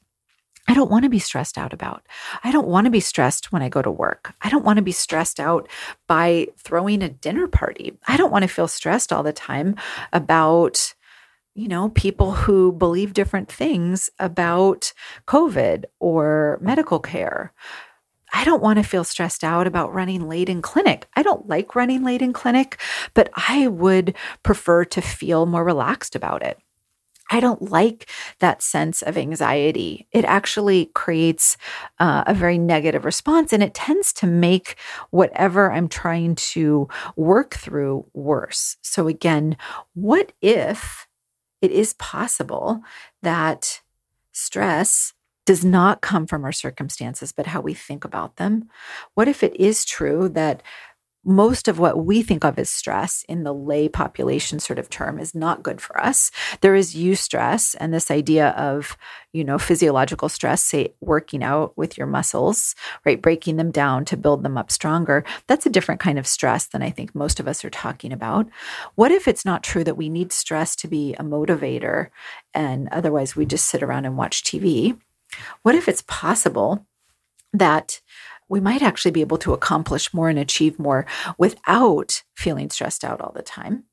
I 0.68 0.74
don't 0.74 0.90
want 0.90 1.04
to 1.04 1.08
be 1.08 1.18
stressed 1.18 1.56
out 1.56 1.72
about. 1.72 2.06
I 2.44 2.52
don't 2.52 2.68
want 2.68 2.84
to 2.84 2.90
be 2.90 3.00
stressed 3.00 3.52
when 3.52 3.62
I 3.62 3.70
go 3.70 3.80
to 3.80 3.90
work. 3.90 4.34
I 4.42 4.50
don't 4.50 4.64
want 4.64 4.76
to 4.76 4.82
be 4.82 4.92
stressed 4.92 5.40
out 5.40 5.66
by 6.06 6.48
throwing 6.58 7.02
a 7.02 7.08
dinner 7.08 7.48
party. 7.48 7.96
I 8.06 8.18
don't 8.18 8.30
want 8.30 8.42
to 8.42 8.48
feel 8.48 8.68
stressed 8.68 9.12
all 9.12 9.22
the 9.22 9.32
time 9.32 9.76
about 10.12 10.94
you 11.54 11.68
know, 11.68 11.88
people 11.90 12.32
who 12.32 12.72
believe 12.72 13.12
different 13.12 13.50
things 13.50 14.08
about 14.18 14.92
COVID 15.26 15.84
or 15.98 16.58
medical 16.62 17.00
care. 17.00 17.52
I 18.32 18.44
don't 18.44 18.62
want 18.62 18.78
to 18.78 18.82
feel 18.82 19.04
stressed 19.04 19.44
out 19.44 19.66
about 19.66 19.92
running 19.92 20.28
late 20.28 20.48
in 20.48 20.62
clinic. 20.62 21.06
I 21.16 21.22
don't 21.22 21.48
like 21.48 21.74
running 21.74 22.04
late 22.04 22.22
in 22.22 22.32
clinic, 22.32 22.80
but 23.14 23.30
I 23.34 23.68
would 23.68 24.14
prefer 24.42 24.84
to 24.86 25.00
feel 25.00 25.46
more 25.46 25.64
relaxed 25.64 26.14
about 26.14 26.42
it. 26.42 26.58
I 27.30 27.38
don't 27.38 27.70
like 27.70 28.10
that 28.40 28.60
sense 28.60 29.02
of 29.02 29.16
anxiety. 29.16 30.08
It 30.10 30.24
actually 30.24 30.86
creates 30.94 31.56
uh, 32.00 32.24
a 32.26 32.34
very 32.34 32.58
negative 32.58 33.04
response 33.04 33.52
and 33.52 33.62
it 33.62 33.72
tends 33.72 34.12
to 34.14 34.26
make 34.26 34.76
whatever 35.10 35.70
I'm 35.70 35.88
trying 35.88 36.34
to 36.34 36.88
work 37.14 37.54
through 37.54 38.06
worse. 38.14 38.76
So, 38.82 39.06
again, 39.06 39.56
what 39.94 40.32
if 40.42 41.06
it 41.62 41.70
is 41.70 41.92
possible 41.94 42.82
that 43.22 43.80
stress 44.32 45.12
does 45.50 45.64
not 45.64 46.00
come 46.00 46.28
from 46.28 46.44
our 46.44 46.52
circumstances, 46.52 47.32
but 47.32 47.48
how 47.48 47.60
we 47.60 47.74
think 47.74 48.04
about 48.04 48.36
them? 48.36 48.68
What 49.14 49.26
if 49.26 49.42
it 49.42 49.52
is 49.58 49.84
true 49.84 50.28
that 50.28 50.62
most 51.24 51.66
of 51.66 51.80
what 51.80 52.04
we 52.04 52.22
think 52.22 52.44
of 52.44 52.56
as 52.56 52.70
stress 52.70 53.24
in 53.28 53.42
the 53.42 53.52
lay 53.52 53.88
population 53.88 54.60
sort 54.60 54.78
of 54.78 54.88
term 54.88 55.18
is 55.18 55.34
not 55.34 55.64
good 55.64 55.80
for 55.80 56.00
us. 56.00 56.30
There 56.60 56.76
is 56.76 56.94
eustress 56.94 57.74
and 57.80 57.92
this 57.92 58.12
idea 58.12 58.50
of, 58.50 58.96
you 59.32 59.42
know, 59.42 59.58
physiological 59.58 60.28
stress, 60.28 60.62
say 60.62 60.94
working 61.00 61.42
out 61.42 61.76
with 61.76 61.98
your 61.98 62.06
muscles, 62.06 62.76
right? 63.04 63.20
Breaking 63.20 63.56
them 63.56 63.72
down 63.72 64.04
to 64.04 64.16
build 64.16 64.44
them 64.44 64.56
up 64.56 64.70
stronger. 64.70 65.24
That's 65.48 65.66
a 65.66 65.70
different 65.70 66.00
kind 66.00 66.16
of 66.16 66.28
stress 66.28 66.68
than 66.68 66.80
I 66.80 66.90
think 66.90 67.12
most 67.12 67.40
of 67.40 67.48
us 67.48 67.64
are 67.64 67.70
talking 67.70 68.12
about. 68.12 68.46
What 68.94 69.10
if 69.10 69.26
it's 69.26 69.44
not 69.44 69.64
true 69.64 69.82
that 69.82 69.96
we 69.96 70.08
need 70.08 70.32
stress 70.32 70.76
to 70.76 70.86
be 70.86 71.14
a 71.14 71.24
motivator 71.24 72.10
and 72.54 72.88
otherwise 72.92 73.34
we 73.34 73.46
just 73.46 73.66
sit 73.66 73.82
around 73.82 74.04
and 74.04 74.16
watch 74.16 74.44
TV? 74.44 74.96
What 75.62 75.74
if 75.74 75.88
it's 75.88 76.02
possible 76.02 76.86
that 77.52 78.00
we 78.48 78.60
might 78.60 78.82
actually 78.82 79.12
be 79.12 79.20
able 79.20 79.38
to 79.38 79.52
accomplish 79.52 80.12
more 80.12 80.28
and 80.28 80.38
achieve 80.38 80.78
more 80.78 81.06
without 81.38 82.22
feeling 82.36 82.70
stressed 82.70 83.04
out 83.04 83.20
all 83.20 83.32
the 83.32 83.42
time? 83.42 83.84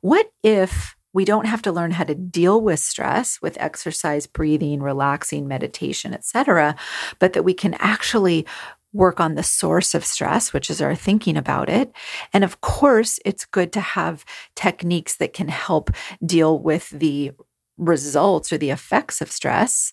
What 0.00 0.32
if 0.42 0.96
we 1.12 1.24
don't 1.24 1.46
have 1.46 1.62
to 1.62 1.72
learn 1.72 1.92
how 1.92 2.04
to 2.04 2.14
deal 2.14 2.60
with 2.60 2.80
stress 2.80 3.40
with 3.40 3.56
exercise, 3.60 4.26
breathing, 4.26 4.82
relaxing, 4.82 5.48
meditation, 5.48 6.12
etc., 6.12 6.76
but 7.18 7.32
that 7.32 7.44
we 7.44 7.54
can 7.54 7.74
actually 7.74 8.46
work 8.92 9.20
on 9.20 9.34
the 9.34 9.42
source 9.42 9.94
of 9.94 10.04
stress, 10.04 10.52
which 10.52 10.70
is 10.70 10.80
our 10.80 10.94
thinking 10.94 11.36
about 11.36 11.68
it. 11.68 11.92
And 12.32 12.44
of 12.44 12.60
course, 12.60 13.18
it's 13.24 13.44
good 13.44 13.72
to 13.72 13.80
have 13.80 14.24
techniques 14.54 15.16
that 15.16 15.32
can 15.32 15.48
help 15.48 15.90
deal 16.24 16.58
with 16.58 16.90
the 16.90 17.32
results 17.76 18.52
or 18.52 18.58
the 18.58 18.70
effects 18.70 19.20
of 19.20 19.30
stress 19.30 19.92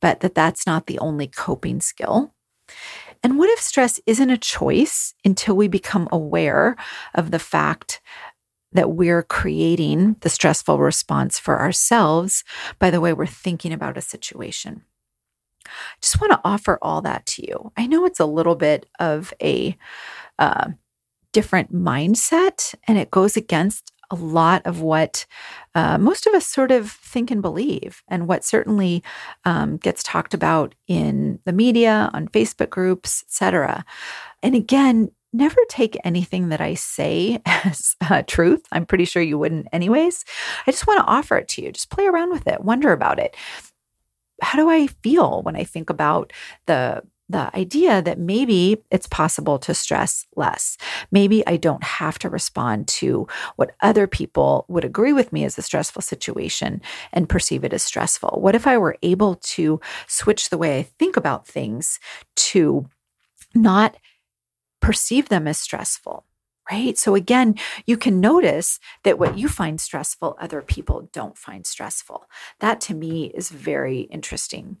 but 0.00 0.20
that 0.20 0.34
that's 0.34 0.66
not 0.66 0.86
the 0.86 0.98
only 0.98 1.26
coping 1.26 1.80
skill. 1.80 2.32
And 3.22 3.38
what 3.38 3.50
if 3.50 3.60
stress 3.60 4.00
isn't 4.06 4.30
a 4.30 4.38
choice 4.38 5.14
until 5.24 5.56
we 5.56 5.68
become 5.68 6.08
aware 6.10 6.76
of 7.14 7.30
the 7.30 7.38
fact 7.38 8.00
that 8.72 8.92
we're 8.92 9.22
creating 9.22 10.16
the 10.20 10.28
stressful 10.28 10.78
response 10.78 11.38
for 11.38 11.60
ourselves 11.60 12.44
by 12.78 12.90
the 12.90 13.00
way 13.00 13.12
we're 13.12 13.26
thinking 13.26 13.72
about 13.72 13.98
a 13.98 14.02
situation? 14.02 14.84
I 15.66 15.70
just 16.00 16.20
want 16.20 16.32
to 16.32 16.40
offer 16.44 16.78
all 16.80 17.02
that 17.02 17.26
to 17.26 17.46
you. 17.46 17.72
I 17.76 17.86
know 17.86 18.04
it's 18.04 18.20
a 18.20 18.26
little 18.26 18.56
bit 18.56 18.86
of 18.98 19.34
a 19.42 19.76
uh, 20.38 20.70
different 21.32 21.72
mindset 21.72 22.74
and 22.88 22.98
it 22.98 23.10
goes 23.10 23.36
against 23.36 23.92
a 24.10 24.16
lot 24.16 24.62
of 24.66 24.80
what 24.80 25.26
uh, 25.74 25.98
most 25.98 26.26
of 26.26 26.34
us 26.34 26.46
sort 26.46 26.70
of 26.70 26.90
think 26.90 27.30
and 27.30 27.42
believe, 27.42 28.02
and 28.08 28.26
what 28.26 28.44
certainly 28.44 29.02
um, 29.44 29.76
gets 29.76 30.02
talked 30.02 30.34
about 30.34 30.74
in 30.88 31.38
the 31.44 31.52
media, 31.52 32.10
on 32.12 32.28
Facebook 32.28 32.70
groups, 32.70 33.22
etc. 33.26 33.84
And 34.42 34.54
again, 34.54 35.10
never 35.32 35.56
take 35.68 35.96
anything 36.04 36.48
that 36.48 36.60
I 36.60 36.74
say 36.74 37.40
as 37.46 37.96
uh, 38.08 38.22
truth. 38.26 38.64
I'm 38.72 38.86
pretty 38.86 39.04
sure 39.04 39.22
you 39.22 39.38
wouldn't, 39.38 39.68
anyways. 39.72 40.24
I 40.66 40.70
just 40.70 40.86
want 40.86 40.98
to 41.00 41.10
offer 41.10 41.36
it 41.36 41.48
to 41.48 41.62
you. 41.62 41.72
Just 41.72 41.90
play 41.90 42.06
around 42.06 42.30
with 42.30 42.46
it, 42.46 42.62
wonder 42.64 42.92
about 42.92 43.18
it. 43.18 43.36
How 44.42 44.58
do 44.58 44.70
I 44.70 44.86
feel 44.86 45.42
when 45.42 45.54
I 45.54 45.64
think 45.64 45.90
about 45.90 46.32
the 46.66 47.02
the 47.30 47.54
idea 47.56 48.02
that 48.02 48.18
maybe 48.18 48.82
it's 48.90 49.06
possible 49.06 49.58
to 49.60 49.72
stress 49.72 50.26
less. 50.34 50.76
Maybe 51.12 51.46
I 51.46 51.56
don't 51.56 51.84
have 51.84 52.18
to 52.20 52.28
respond 52.28 52.88
to 52.88 53.28
what 53.56 53.74
other 53.80 54.06
people 54.06 54.64
would 54.68 54.84
agree 54.84 55.12
with 55.12 55.32
me 55.32 55.44
as 55.44 55.56
a 55.56 55.62
stressful 55.62 56.02
situation 56.02 56.82
and 57.12 57.28
perceive 57.28 57.62
it 57.62 57.72
as 57.72 57.84
stressful. 57.84 58.40
What 58.40 58.56
if 58.56 58.66
I 58.66 58.78
were 58.78 58.96
able 59.02 59.36
to 59.36 59.80
switch 60.08 60.50
the 60.50 60.58
way 60.58 60.78
I 60.78 60.82
think 60.82 61.16
about 61.16 61.46
things 61.46 62.00
to 62.36 62.88
not 63.54 63.96
perceive 64.80 65.28
them 65.28 65.46
as 65.46 65.58
stressful? 65.58 66.24
Right. 66.70 66.96
So 66.96 67.16
again, 67.16 67.56
you 67.86 67.96
can 67.96 68.20
notice 68.20 68.78
that 69.02 69.18
what 69.18 69.36
you 69.36 69.48
find 69.48 69.80
stressful, 69.80 70.36
other 70.40 70.62
people 70.62 71.08
don't 71.12 71.36
find 71.36 71.66
stressful. 71.66 72.26
That 72.60 72.80
to 72.82 72.94
me 72.94 73.26
is 73.34 73.50
very 73.50 74.02
interesting 74.02 74.76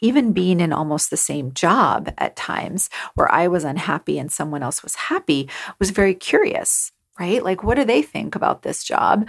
even 0.00 0.32
being 0.32 0.60
in 0.60 0.72
almost 0.72 1.10
the 1.10 1.16
same 1.16 1.52
job 1.52 2.12
at 2.18 2.36
times 2.36 2.90
where 3.14 3.30
I 3.32 3.48
was 3.48 3.64
unhappy 3.64 4.18
and 4.18 4.30
someone 4.30 4.62
else 4.62 4.82
was 4.82 4.94
happy 4.94 5.48
was 5.78 5.90
very 5.90 6.14
curious, 6.14 6.92
right? 7.18 7.42
Like, 7.42 7.62
what 7.62 7.76
do 7.76 7.84
they 7.84 8.02
think 8.02 8.34
about 8.34 8.62
this 8.62 8.84
job? 8.84 9.28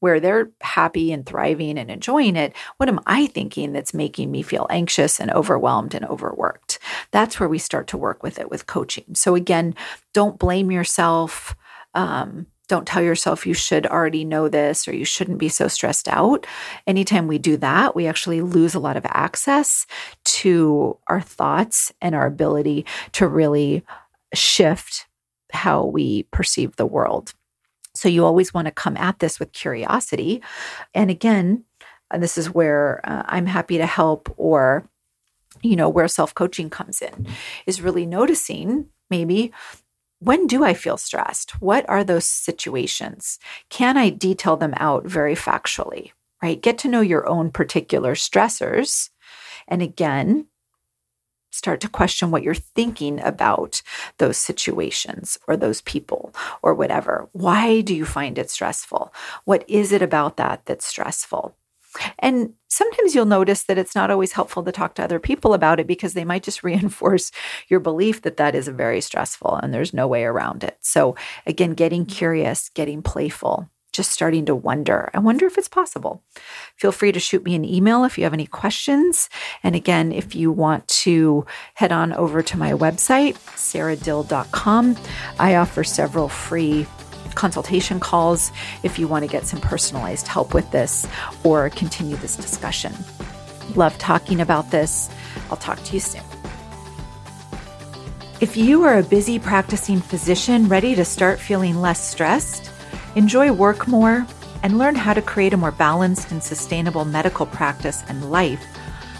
Where 0.00 0.20
they're 0.20 0.50
happy 0.60 1.10
and 1.10 1.24
thriving 1.24 1.78
and 1.78 1.90
enjoying 1.90 2.36
it, 2.36 2.54
what 2.76 2.88
am 2.88 3.00
I 3.06 3.26
thinking 3.26 3.72
that's 3.72 3.94
making 3.94 4.30
me 4.30 4.42
feel 4.42 4.66
anxious 4.70 5.18
and 5.18 5.30
overwhelmed 5.30 5.94
and 5.94 6.04
overworked? 6.04 6.78
That's 7.12 7.40
where 7.40 7.48
we 7.48 7.58
start 7.58 7.86
to 7.88 7.96
work 7.96 8.22
with 8.22 8.38
it 8.38 8.50
with 8.50 8.66
coaching. 8.66 9.14
So, 9.14 9.34
again, 9.34 9.74
don't 10.12 10.38
blame 10.38 10.70
yourself. 10.70 11.56
Um, 11.94 12.46
don't 12.68 12.86
tell 12.86 13.02
yourself 13.02 13.46
you 13.46 13.54
should 13.54 13.86
already 13.86 14.24
know 14.24 14.48
this 14.48 14.88
or 14.88 14.94
you 14.94 15.04
shouldn't 15.04 15.38
be 15.38 15.48
so 15.48 15.68
stressed 15.68 16.08
out. 16.08 16.46
Anytime 16.86 17.26
we 17.26 17.38
do 17.38 17.56
that, 17.58 17.94
we 17.94 18.06
actually 18.06 18.40
lose 18.40 18.74
a 18.74 18.80
lot 18.80 18.96
of 18.96 19.06
access 19.06 19.86
to 20.24 20.98
our 21.06 21.20
thoughts 21.20 21.92
and 22.00 22.14
our 22.14 22.26
ability 22.26 22.84
to 23.12 23.28
really 23.28 23.84
shift 24.34 25.06
how 25.52 25.84
we 25.84 26.24
perceive 26.24 26.76
the 26.76 26.86
world. 26.86 27.34
So 27.94 28.08
you 28.08 28.24
always 28.24 28.52
want 28.52 28.66
to 28.66 28.72
come 28.72 28.96
at 28.96 29.20
this 29.20 29.40
with 29.40 29.52
curiosity. 29.52 30.42
And 30.94 31.10
again, 31.10 31.64
and 32.10 32.22
this 32.22 32.36
is 32.36 32.52
where 32.52 33.00
uh, 33.04 33.22
I'm 33.26 33.46
happy 33.46 33.78
to 33.78 33.86
help 33.86 34.32
or 34.36 34.88
you 35.62 35.74
know 35.74 35.88
where 35.88 36.06
self 36.06 36.34
coaching 36.34 36.68
comes 36.68 37.00
in 37.00 37.26
is 37.66 37.80
really 37.80 38.04
noticing 38.06 38.86
maybe 39.10 39.52
when 40.18 40.46
do 40.46 40.64
I 40.64 40.74
feel 40.74 40.96
stressed? 40.96 41.60
What 41.60 41.88
are 41.88 42.04
those 42.04 42.24
situations? 42.24 43.38
Can 43.68 43.96
I 43.96 44.10
detail 44.10 44.56
them 44.56 44.74
out 44.76 45.04
very 45.04 45.34
factually, 45.34 46.12
right? 46.42 46.60
Get 46.60 46.78
to 46.78 46.88
know 46.88 47.00
your 47.00 47.28
own 47.28 47.50
particular 47.50 48.14
stressors. 48.14 49.10
And 49.68 49.82
again, 49.82 50.46
start 51.50 51.80
to 51.80 51.88
question 51.88 52.30
what 52.30 52.42
you're 52.42 52.54
thinking 52.54 53.20
about 53.20 53.82
those 54.18 54.36
situations 54.36 55.38
or 55.48 55.56
those 55.56 55.80
people 55.82 56.34
or 56.62 56.74
whatever. 56.74 57.28
Why 57.32 57.80
do 57.80 57.94
you 57.94 58.04
find 58.04 58.38
it 58.38 58.50
stressful? 58.50 59.12
What 59.44 59.64
is 59.68 59.92
it 59.92 60.02
about 60.02 60.36
that 60.36 60.66
that's 60.66 60.86
stressful? 60.86 61.56
And 62.18 62.54
sometimes 62.68 63.14
you'll 63.14 63.26
notice 63.26 63.64
that 63.64 63.78
it's 63.78 63.94
not 63.94 64.10
always 64.10 64.32
helpful 64.32 64.62
to 64.64 64.72
talk 64.72 64.94
to 64.94 65.04
other 65.04 65.18
people 65.18 65.54
about 65.54 65.80
it 65.80 65.86
because 65.86 66.14
they 66.14 66.24
might 66.24 66.42
just 66.42 66.62
reinforce 66.62 67.32
your 67.68 67.80
belief 67.80 68.22
that 68.22 68.36
that 68.36 68.54
is 68.54 68.68
very 68.68 69.00
stressful 69.00 69.54
and 69.56 69.72
there's 69.72 69.94
no 69.94 70.06
way 70.06 70.24
around 70.24 70.64
it. 70.64 70.78
So, 70.80 71.16
again, 71.46 71.74
getting 71.74 72.02
mm-hmm. 72.02 72.16
curious, 72.16 72.68
getting 72.70 73.02
playful, 73.02 73.68
just 73.96 74.10
starting 74.10 74.44
to 74.44 74.54
wonder. 74.54 75.10
I 75.14 75.18
wonder 75.18 75.46
if 75.46 75.56
it's 75.56 75.68
possible. 75.68 76.22
Feel 76.76 76.92
free 76.92 77.12
to 77.12 77.20
shoot 77.20 77.44
me 77.44 77.54
an 77.54 77.64
email 77.64 78.04
if 78.04 78.18
you 78.18 78.24
have 78.24 78.34
any 78.34 78.46
questions. 78.46 79.30
And 79.62 79.74
again, 79.74 80.12
if 80.12 80.34
you 80.34 80.52
want 80.52 80.86
to 80.88 81.46
head 81.74 81.92
on 81.92 82.12
over 82.12 82.42
to 82.42 82.58
my 82.58 82.72
website, 82.72 83.36
saradill.com, 83.56 84.96
I 85.38 85.54
offer 85.54 85.82
several 85.82 86.28
free 86.28 86.86
consultation 87.36 88.00
calls 88.00 88.50
if 88.82 88.98
you 88.98 89.06
want 89.06 89.24
to 89.24 89.30
get 89.30 89.46
some 89.46 89.60
personalized 89.60 90.26
help 90.26 90.52
with 90.54 90.68
this 90.72 91.06
or 91.44 91.70
continue 91.70 92.16
this 92.16 92.34
discussion. 92.36 92.92
Love 93.76 93.96
talking 93.98 94.40
about 94.40 94.70
this. 94.70 95.08
I'll 95.50 95.56
talk 95.56 95.82
to 95.84 95.94
you 95.94 96.00
soon. 96.00 96.22
If 98.40 98.56
you 98.56 98.82
are 98.82 98.98
a 98.98 99.02
busy 99.02 99.38
practicing 99.38 100.00
physician 100.00 100.68
ready 100.68 100.94
to 100.94 101.04
start 101.04 101.40
feeling 101.40 101.80
less 101.80 102.06
stressed, 102.06 102.70
enjoy 103.14 103.50
work 103.52 103.88
more, 103.88 104.26
and 104.62 104.78
learn 104.78 104.94
how 104.94 105.14
to 105.14 105.22
create 105.22 105.52
a 105.52 105.56
more 105.56 105.70
balanced 105.70 106.32
and 106.32 106.42
sustainable 106.42 107.04
medical 107.04 107.46
practice 107.46 108.02
and 108.08 108.30
life, 108.30 108.62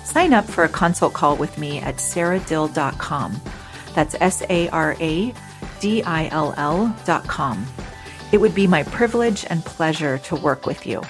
sign 0.05 0.33
up 0.33 0.44
for 0.44 0.64
a 0.64 0.68
consult 0.68 1.12
call 1.12 1.37
with 1.37 1.57
me 1.57 1.79
at 1.81 1.96
saradill.com. 1.96 3.40
That's 3.94 4.16
S 4.20 4.42
A 4.50 4.68
R 4.68 4.96
A 5.00 5.33
D 5.81 6.02
I 6.02 6.29
L 6.29 6.52
L.com. 6.57 7.66
It 8.37 8.40
would 8.40 8.55
be 8.55 8.66
my 8.66 8.83
privilege 8.83 9.46
and 9.49 9.64
pleasure 9.64 10.18
to 10.18 10.37
work 10.37 10.66
with 10.66 10.87
you. 10.87 11.01